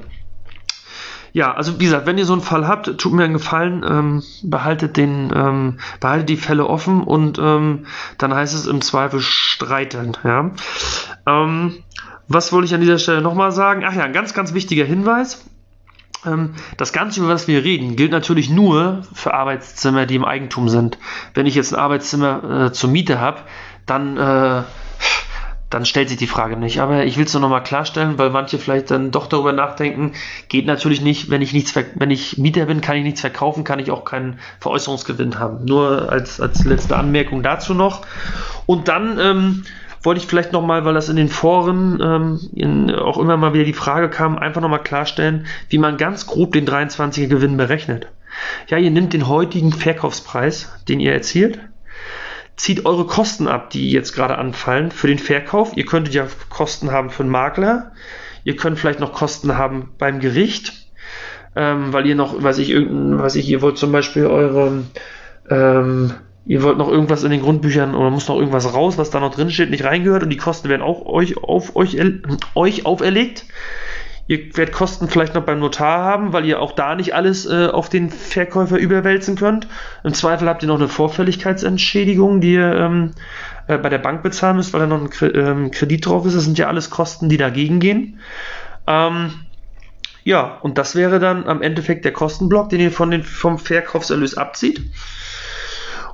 Ja, 1.33 1.53
also 1.53 1.79
wie 1.79 1.85
gesagt, 1.85 2.07
wenn 2.07 2.17
ihr 2.17 2.25
so 2.25 2.33
einen 2.33 2.41
Fall 2.41 2.67
habt, 2.67 2.97
tut 2.97 3.13
mir 3.13 3.23
einen 3.23 3.33
Gefallen, 3.33 3.85
ähm, 3.87 4.23
behaltet 4.43 4.97
den, 4.97 5.31
ähm, 5.35 5.79
behaltet 5.99 6.29
die 6.29 6.37
Fälle 6.37 6.65
offen 6.65 7.03
und 7.03 7.37
ähm, 7.37 7.85
dann 8.17 8.33
heißt 8.33 8.55
es 8.55 8.65
im 8.65 8.81
Zweifel 8.81 9.19
streiten. 9.19 10.13
Ja. 10.23 10.51
Was 12.27 12.51
wollte 12.51 12.65
ich 12.65 12.73
an 12.73 12.81
dieser 12.81 12.99
Stelle 12.99 13.21
nochmal 13.21 13.51
sagen? 13.51 13.83
Ach 13.85 13.93
ja, 13.93 14.03
ein 14.03 14.13
ganz, 14.13 14.33
ganz 14.33 14.53
wichtiger 14.53 14.85
Hinweis. 14.85 15.45
Ähm, 16.25 16.55
das 16.77 16.93
Ganze, 16.93 17.21
über 17.21 17.29
was 17.29 17.47
wir 17.47 17.63
reden, 17.63 17.95
gilt 17.95 18.11
natürlich 18.11 18.49
nur 18.49 19.03
für 19.13 19.33
Arbeitszimmer, 19.33 20.05
die 20.05 20.15
im 20.15 20.25
Eigentum 20.25 20.69
sind. 20.69 20.97
Wenn 21.33 21.45
ich 21.45 21.55
jetzt 21.55 21.73
ein 21.73 21.79
Arbeitszimmer 21.79 22.65
äh, 22.67 22.71
zur 22.73 22.89
Miete 22.89 23.19
habe, 23.19 23.41
dann, 23.85 24.17
äh, 24.17 24.63
dann 25.69 25.85
stellt 25.85 26.09
sich 26.09 26.17
die 26.17 26.27
Frage 26.27 26.57
nicht. 26.57 26.81
Aber 26.81 27.05
ich 27.05 27.17
will 27.17 27.25
es 27.25 27.33
nur 27.33 27.41
nochmal 27.41 27.63
klarstellen, 27.63 28.17
weil 28.17 28.29
manche 28.29 28.57
vielleicht 28.57 28.91
dann 28.91 29.11
doch 29.11 29.27
darüber 29.27 29.53
nachdenken, 29.53 30.13
geht 30.49 30.65
natürlich 30.65 31.01
nicht, 31.01 31.29
wenn 31.29 31.41
ich 31.41 31.53
nichts, 31.53 31.73
wenn 31.75 32.11
ich 32.11 32.37
Mieter 32.37 32.65
bin, 32.65 32.81
kann 32.81 32.97
ich 32.97 33.03
nichts 33.03 33.21
verkaufen, 33.21 33.63
kann 33.63 33.79
ich 33.79 33.91
auch 33.91 34.03
keinen 34.03 34.39
Veräußerungsgewinn 34.59 35.39
haben. 35.39 35.65
Nur 35.65 36.11
als, 36.11 36.41
als 36.41 36.65
letzte 36.65 36.97
Anmerkung 36.97 37.43
dazu 37.43 37.73
noch. 37.73 38.01
Und 38.65 38.87
dann, 38.87 39.19
ähm, 39.19 39.63
wollte 40.01 40.21
ich 40.21 40.27
vielleicht 40.27 40.53
nochmal, 40.53 40.85
weil 40.85 40.93
das 40.93 41.09
in 41.09 41.15
den 41.15 41.29
Foren 41.29 41.99
ähm, 42.01 42.39
in, 42.53 42.93
auch 42.93 43.17
immer 43.17 43.37
mal 43.37 43.53
wieder 43.53 43.63
die 43.63 43.73
Frage 43.73 44.09
kam, 44.09 44.37
einfach 44.37 44.61
nochmal 44.61 44.83
klarstellen, 44.83 45.47
wie 45.69 45.77
man 45.77 45.97
ganz 45.97 46.27
grob 46.27 46.53
den 46.53 46.67
23er 46.67 47.27
Gewinn 47.27 47.57
berechnet. 47.57 48.07
Ja, 48.67 48.77
ihr 48.77 48.91
nehmt 48.91 49.13
den 49.13 49.27
heutigen 49.27 49.71
Verkaufspreis, 49.71 50.71
den 50.87 50.99
ihr 50.99 51.13
erzielt, 51.13 51.59
zieht 52.55 52.85
eure 52.85 53.05
Kosten 53.05 53.47
ab, 53.47 53.69
die 53.69 53.91
jetzt 53.91 54.13
gerade 54.13 54.37
anfallen 54.37 54.91
für 54.91 55.07
den 55.07 55.19
Verkauf. 55.19 55.75
Ihr 55.75 55.85
könntet 55.85 56.13
ja 56.13 56.27
Kosten 56.49 56.91
haben 56.91 57.09
für 57.09 57.23
einen 57.23 57.31
Makler, 57.31 57.91
ihr 58.43 58.55
könnt 58.55 58.79
vielleicht 58.79 58.99
noch 58.99 59.13
Kosten 59.13 59.57
haben 59.57 59.93
beim 59.97 60.19
Gericht, 60.19 60.73
ähm, 61.55 61.93
weil 61.93 62.05
ihr 62.05 62.15
noch, 62.15 62.41
weiß 62.41 62.57
ich, 62.59 62.69
irgendein, 62.69 63.19
weiß 63.19 63.35
ich, 63.35 63.47
ihr 63.47 63.61
wollt 63.61 63.77
zum 63.77 63.91
Beispiel 63.91 64.25
eure 64.25 64.83
ähm, 65.49 66.13
ihr 66.47 66.63
wollt 66.63 66.77
noch 66.77 66.89
irgendwas 66.89 67.23
in 67.23 67.31
den 67.31 67.41
Grundbüchern 67.41 67.93
oder 67.93 68.09
muss 68.09 68.27
noch 68.27 68.37
irgendwas 68.37 68.73
raus, 68.73 68.97
was 68.97 69.09
da 69.09 69.19
noch 69.19 69.33
drin 69.33 69.51
steht, 69.51 69.69
nicht 69.69 69.83
reingehört 69.83 70.23
und 70.23 70.29
die 70.29 70.37
Kosten 70.37 70.69
werden 70.69 70.81
auch 70.81 71.05
euch, 71.05 71.37
auf 71.37 71.75
euch, 71.75 71.97
euch 72.55 72.85
auferlegt. 72.85 73.45
Ihr 74.29 74.57
werdet 74.57 74.73
Kosten 74.73 75.07
vielleicht 75.07 75.35
noch 75.35 75.43
beim 75.43 75.59
Notar 75.59 76.03
haben, 76.03 76.33
weil 76.33 76.45
ihr 76.45 76.59
auch 76.61 76.73
da 76.73 76.95
nicht 76.95 77.15
alles 77.15 77.45
äh, 77.45 77.67
auf 77.67 77.87
den 77.87 78.09
Verkäufer 78.09 78.77
überwälzen 78.77 79.37
könnt. 79.37 79.69
Im 80.03 80.13
Zweifel 80.13 80.49
habt 80.49 80.63
ihr 80.63 80.67
noch 80.67 80.75
eine 80.75 80.89
Vorfälligkeitsentschädigung, 80.89 82.41
die 82.41 82.53
ihr 82.53 82.75
ähm, 82.75 83.11
äh, 83.67 83.77
bei 83.77 83.87
der 83.87 83.99
Bank 83.99 84.23
bezahlen 84.23 84.57
müsst, 84.57 84.73
weil 84.73 84.81
da 84.81 84.87
noch 84.87 85.01
ein 85.01 85.09
ähm, 85.33 85.71
Kredit 85.71 86.05
drauf 86.05 86.25
ist. 86.25 86.35
Das 86.35 86.43
sind 86.43 86.57
ja 86.57 86.67
alles 86.67 86.89
Kosten, 86.89 87.29
die 87.29 87.37
dagegen 87.37 87.79
gehen. 87.79 88.19
Ähm, 88.85 89.31
ja, 90.25 90.57
und 90.61 90.77
das 90.77 90.93
wäre 90.93 91.19
dann 91.19 91.47
am 91.47 91.61
Endeffekt 91.61 92.03
der 92.03 92.11
Kostenblock, 92.11 92.67
den 92.67 92.81
ihr 92.81 92.91
von 92.91 93.11
den, 93.11 93.23
vom 93.23 93.57
Verkaufserlös 93.57 94.35
abzieht. 94.35 94.81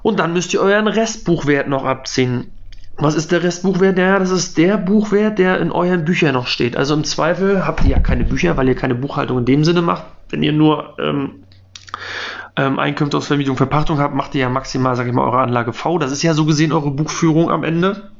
Und 0.03 0.19
dann 0.19 0.33
müsst 0.33 0.53
ihr 0.53 0.61
euren 0.61 0.87
Restbuchwert 0.87 1.67
noch 1.67 1.85
abziehen. 1.85 2.51
Was 2.97 3.15
ist 3.15 3.31
der 3.31 3.41
Restbuchwert? 3.41 3.97
Ja, 3.97 4.19
das 4.19 4.29
ist 4.29 4.57
der 4.57 4.77
Buchwert, 4.77 5.39
der 5.39 5.59
in 5.59 5.71
euren 5.71 6.05
Büchern 6.05 6.33
noch 6.33 6.45
steht. 6.45 6.77
Also 6.77 6.93
im 6.93 7.03
Zweifel 7.03 7.65
habt 7.65 7.83
ihr 7.83 7.91
ja 7.91 7.99
keine 7.99 8.23
Bücher, 8.23 8.55
weil 8.55 8.67
ihr 8.67 8.75
keine 8.75 8.93
Buchhaltung 8.93 9.39
in 9.39 9.45
dem 9.45 9.63
Sinne 9.63 9.81
macht. 9.81 10.03
Wenn 10.29 10.43
ihr 10.43 10.53
nur 10.53 10.95
ähm, 10.99 11.43
ähm, 12.55 12.77
Einkünfte 12.77 13.17
aus 13.17 13.27
Vermietung, 13.27 13.57
Verpachtung 13.57 13.97
habt, 13.97 14.13
macht 14.13 14.35
ihr 14.35 14.41
ja 14.41 14.49
maximal, 14.49 14.95
sage 14.95 15.09
ich 15.09 15.15
mal, 15.15 15.25
eure 15.25 15.39
Anlage 15.39 15.73
V. 15.73 15.97
Das 15.97 16.11
ist 16.11 16.21
ja 16.21 16.35
so 16.35 16.45
gesehen 16.45 16.71
eure 16.71 16.91
Buchführung 16.91 17.49
am 17.49 17.63
Ende. 17.63 18.11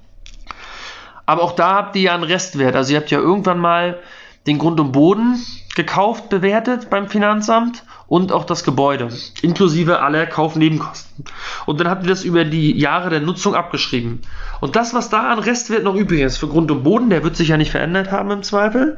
Aber 1.25 1.43
auch 1.43 1.53
da 1.53 1.75
habt 1.75 1.95
ihr 1.95 2.01
ja 2.03 2.15
einen 2.15 2.23
Restwert. 2.23 2.75
Also 2.75 2.93
ihr 2.93 2.99
habt 2.99 3.11
ja 3.11 3.19
irgendwann 3.19 3.59
mal 3.59 3.99
den 4.47 4.57
Grund 4.57 4.79
und 4.79 4.91
Boden 4.91 5.39
gekauft, 5.75 6.29
bewertet 6.29 6.89
beim 6.89 7.07
Finanzamt 7.07 7.83
und 8.13 8.31
auch 8.31 8.43
das 8.43 8.63
Gebäude, 8.63 9.09
inklusive 9.41 10.03
aller 10.03 10.27
Kaufnebenkosten. 10.27 11.25
Und 11.65 11.79
dann 11.79 11.89
habt 11.89 12.03
ihr 12.03 12.09
das 12.09 12.23
über 12.23 12.45
die 12.45 12.77
Jahre 12.77 13.09
der 13.09 13.21
Nutzung 13.21 13.55
abgeschrieben. 13.55 14.21
Und 14.61 14.75
das, 14.75 14.93
was 14.93 15.09
da 15.09 15.31
an 15.31 15.39
Restwert 15.39 15.83
noch 15.83 15.95
übrig 15.95 16.21
ist 16.21 16.37
für 16.37 16.47
Grund 16.47 16.69
und 16.69 16.83
Boden, 16.83 17.09
der 17.09 17.23
wird 17.23 17.35
sich 17.35 17.47
ja 17.47 17.57
nicht 17.57 17.71
verändert 17.71 18.11
haben 18.11 18.29
im 18.29 18.43
Zweifel. 18.43 18.97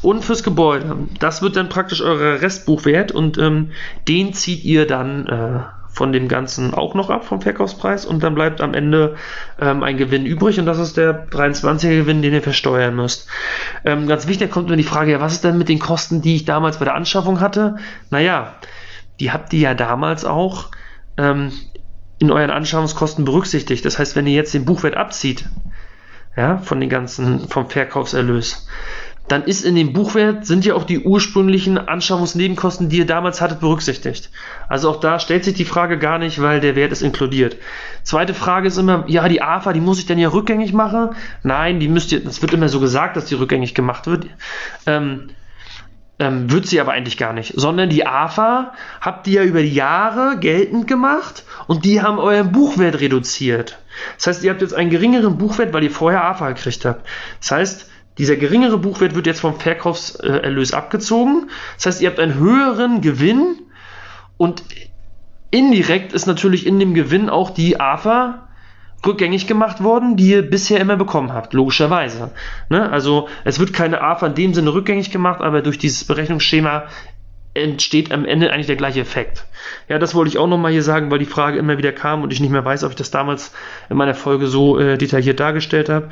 Und 0.00 0.24
fürs 0.24 0.42
Gebäude, 0.42 0.96
das 1.18 1.42
wird 1.42 1.56
dann 1.56 1.68
praktisch 1.68 2.00
euer 2.00 2.40
Restbuchwert 2.40 3.12
und 3.12 3.36
ähm, 3.36 3.72
den 4.08 4.32
zieht 4.32 4.64
ihr 4.64 4.86
dann 4.86 5.26
äh, 5.26 5.60
von 5.94 6.12
dem 6.12 6.28
Ganzen 6.28 6.74
auch 6.74 6.94
noch 6.94 7.08
ab 7.08 7.24
vom 7.24 7.40
Verkaufspreis 7.40 8.04
und 8.04 8.22
dann 8.22 8.34
bleibt 8.34 8.60
am 8.60 8.74
Ende 8.74 9.16
ähm, 9.60 9.82
ein 9.84 9.96
Gewinn 9.96 10.26
übrig 10.26 10.58
und 10.58 10.66
das 10.66 10.78
ist 10.78 10.96
der 10.96 11.28
23er 11.28 11.96
Gewinn, 11.96 12.20
den 12.20 12.34
ihr 12.34 12.42
versteuern 12.42 12.96
müsst. 12.96 13.28
Ähm, 13.84 14.08
ganz 14.08 14.26
wichtig 14.26 14.50
kommt 14.50 14.68
mir 14.68 14.76
die 14.76 14.82
Frage, 14.82 15.12
ja, 15.12 15.20
was 15.20 15.34
ist 15.34 15.44
denn 15.44 15.56
mit 15.56 15.68
den 15.68 15.78
Kosten, 15.78 16.20
die 16.20 16.34
ich 16.34 16.44
damals 16.44 16.78
bei 16.78 16.84
der 16.84 16.96
Anschaffung 16.96 17.40
hatte? 17.40 17.76
Naja, 18.10 18.56
die 19.20 19.30
habt 19.30 19.52
ihr 19.52 19.60
ja 19.60 19.74
damals 19.74 20.24
auch 20.24 20.72
ähm, 21.16 21.52
in 22.18 22.32
euren 22.32 22.50
Anschaffungskosten 22.50 23.24
berücksichtigt. 23.24 23.84
Das 23.84 23.98
heißt, 23.98 24.16
wenn 24.16 24.26
ihr 24.26 24.34
jetzt 24.34 24.52
den 24.52 24.64
Buchwert 24.64 24.96
abzieht, 24.96 25.48
ja, 26.36 26.58
von 26.58 26.80
den 26.80 26.88
ganzen, 26.88 27.48
vom 27.48 27.70
Verkaufserlös, 27.70 28.66
dann 29.28 29.44
ist 29.44 29.64
in 29.64 29.74
dem 29.74 29.92
Buchwert, 29.92 30.44
sind 30.44 30.66
ja 30.66 30.74
auch 30.74 30.84
die 30.84 31.00
ursprünglichen 31.00 31.78
Anschaffungsnebenkosten, 31.78 32.90
die 32.90 32.98
ihr 32.98 33.06
damals 33.06 33.40
hattet, 33.40 33.60
berücksichtigt. 33.60 34.30
Also 34.68 34.90
auch 34.90 35.00
da 35.00 35.18
stellt 35.18 35.44
sich 35.44 35.54
die 35.54 35.64
Frage 35.64 35.98
gar 35.98 36.18
nicht, 36.18 36.42
weil 36.42 36.60
der 36.60 36.76
Wert 36.76 36.92
ist 36.92 37.02
inkludiert. 37.02 37.56
Zweite 38.02 38.34
Frage 38.34 38.68
ist 38.68 38.76
immer, 38.76 39.04
ja, 39.08 39.28
die 39.28 39.40
AFA, 39.40 39.72
die 39.72 39.80
muss 39.80 39.98
ich 39.98 40.06
dann 40.06 40.18
ja 40.18 40.28
rückgängig 40.28 40.72
machen? 40.72 41.10
Nein, 41.42 41.80
die 41.80 41.88
müsst 41.88 42.12
ihr, 42.12 42.22
das 42.22 42.42
wird 42.42 42.52
immer 42.52 42.68
so 42.68 42.80
gesagt, 42.80 43.16
dass 43.16 43.24
die 43.24 43.34
rückgängig 43.34 43.74
gemacht 43.74 44.06
wird. 44.06 44.26
Ähm, 44.86 45.30
Ähm, 46.20 46.48
wird 46.48 46.68
sie 46.68 46.80
aber 46.80 46.92
eigentlich 46.92 47.16
gar 47.16 47.32
nicht, 47.32 47.54
sondern 47.56 47.90
die 47.90 48.06
AFA 48.06 48.72
habt 49.00 49.26
ihr 49.26 49.42
ja 49.42 49.48
über 49.48 49.62
die 49.62 49.74
Jahre 49.74 50.38
geltend 50.38 50.86
gemacht 50.86 51.42
und 51.66 51.84
die 51.84 52.02
haben 52.02 52.20
euren 52.20 52.52
Buchwert 52.52 53.00
reduziert. 53.00 53.78
Das 54.16 54.28
heißt, 54.28 54.44
ihr 54.44 54.52
habt 54.52 54.62
jetzt 54.62 54.74
einen 54.74 54.90
geringeren 54.90 55.38
Buchwert, 55.38 55.72
weil 55.72 55.82
ihr 55.82 55.90
vorher 55.90 56.22
AFA 56.22 56.50
gekriegt 56.50 56.84
habt. 56.84 57.04
Das 57.40 57.50
heißt, 57.50 57.90
dieser 58.18 58.36
geringere 58.36 58.78
Buchwert 58.78 59.14
wird 59.14 59.26
jetzt 59.26 59.40
vom 59.40 59.58
Verkaufserlös 59.58 60.72
abgezogen. 60.72 61.50
Das 61.76 61.86
heißt, 61.86 62.02
ihr 62.02 62.08
habt 62.08 62.20
einen 62.20 62.34
höheren 62.34 63.00
Gewinn 63.00 63.56
und 64.36 64.62
indirekt 65.50 66.12
ist 66.12 66.26
natürlich 66.26 66.66
in 66.66 66.78
dem 66.78 66.94
Gewinn 66.94 67.28
auch 67.28 67.50
die 67.50 67.80
AFA 67.80 68.48
rückgängig 69.04 69.46
gemacht 69.46 69.82
worden, 69.82 70.16
die 70.16 70.30
ihr 70.30 70.42
bisher 70.42 70.80
immer 70.80 70.96
bekommen 70.96 71.32
habt, 71.32 71.52
logischerweise. 71.52 72.32
Ne? 72.70 72.90
Also 72.90 73.28
es 73.44 73.58
wird 73.58 73.72
keine 73.72 74.00
AFA 74.00 74.28
in 74.28 74.34
dem 74.34 74.54
Sinne 74.54 74.72
rückgängig 74.72 75.10
gemacht, 75.10 75.40
aber 75.40 75.62
durch 75.62 75.78
dieses 75.78 76.04
Berechnungsschema 76.04 76.84
entsteht 77.52 78.10
am 78.12 78.24
Ende 78.24 78.52
eigentlich 78.52 78.66
der 78.66 78.76
gleiche 78.76 79.00
Effekt. 79.00 79.46
Ja, 79.88 79.98
das 79.98 80.14
wollte 80.14 80.28
ich 80.28 80.38
auch 80.38 80.46
nochmal 80.46 80.72
hier 80.72 80.82
sagen, 80.82 81.10
weil 81.10 81.18
die 81.18 81.24
Frage 81.24 81.58
immer 81.58 81.78
wieder 81.78 81.92
kam 81.92 82.22
und 82.22 82.32
ich 82.32 82.40
nicht 82.40 82.50
mehr 82.50 82.64
weiß, 82.64 82.84
ob 82.84 82.90
ich 82.90 82.96
das 82.96 83.10
damals 83.10 83.52
in 83.90 83.96
meiner 83.96 84.14
Folge 84.14 84.46
so 84.46 84.78
äh, 84.78 84.96
detailliert 84.96 85.40
dargestellt 85.40 85.88
habe. 85.88 86.08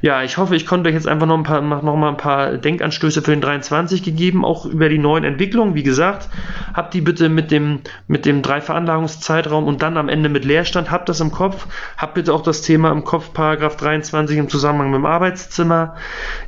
Ja, 0.00 0.22
ich 0.22 0.36
hoffe, 0.36 0.56
ich 0.56 0.66
konnte 0.66 0.88
euch 0.88 0.94
jetzt 0.94 1.08
einfach 1.08 1.26
noch, 1.26 1.36
ein 1.36 1.42
paar, 1.42 1.60
noch 1.60 1.96
mal 1.96 2.08
ein 2.08 2.16
paar 2.16 2.52
Denkanstöße 2.52 3.22
für 3.22 3.32
den 3.32 3.40
23 3.40 4.02
gegeben, 4.02 4.44
auch 4.44 4.66
über 4.66 4.88
die 4.88 4.98
neuen 4.98 5.24
Entwicklungen. 5.24 5.74
Wie 5.74 5.82
gesagt, 5.82 6.28
habt 6.74 6.94
die 6.94 7.00
bitte 7.00 7.28
mit 7.28 7.50
dem, 7.50 7.80
mit 8.06 8.26
dem 8.26 8.42
drei 8.42 8.60
Veranlagungszeitraum 8.60 9.66
und 9.66 9.82
dann 9.82 9.96
am 9.96 10.08
Ende 10.08 10.28
mit 10.28 10.44
Leerstand, 10.44 10.90
habt 10.90 11.08
das 11.08 11.20
im 11.20 11.32
Kopf. 11.32 11.66
Habt 11.96 12.14
bitte 12.14 12.32
auch 12.32 12.42
das 12.42 12.62
Thema 12.62 12.90
im 12.92 13.04
Kopf, 13.04 13.32
Paragraph 13.32 13.76
23 13.76 14.38
im 14.38 14.48
Zusammenhang 14.48 14.90
mit 14.90 14.98
dem 14.98 15.06
Arbeitszimmer. 15.06 15.96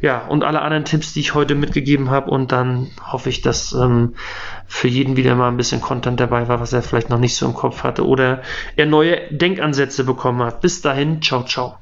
Ja, 0.01 0.23
und 0.29 0.45
alle 0.45 0.63
anderen 0.63 0.85
Tipps, 0.85 1.13
die 1.13 1.21
ich 1.21 1.35
heute 1.35 1.55
mitgegeben 1.55 2.11
habe 2.11 2.31
und 2.31 2.53
dann 2.53 2.89
hoffe 3.05 3.29
ich, 3.29 3.41
dass 3.41 3.73
ähm, 3.73 4.15
für 4.69 4.87
jeden 4.87 5.17
wieder 5.17 5.35
mal 5.35 5.49
ein 5.49 5.57
bisschen 5.57 5.81
Content 5.81 6.21
dabei 6.21 6.47
war, 6.47 6.61
was 6.61 6.73
er 6.73 6.83
vielleicht 6.83 7.09
noch 7.09 7.19
nicht 7.19 7.35
so 7.35 7.47
im 7.47 7.55
Kopf 7.55 7.83
hatte 7.83 8.07
oder 8.07 8.43
er 8.77 8.87
neue 8.87 9.19
Denkansätze 9.31 10.05
bekommen 10.05 10.43
hat. 10.43 10.61
Bis 10.61 10.83
dahin, 10.83 11.23
ciao, 11.23 11.43
ciao. 11.43 11.79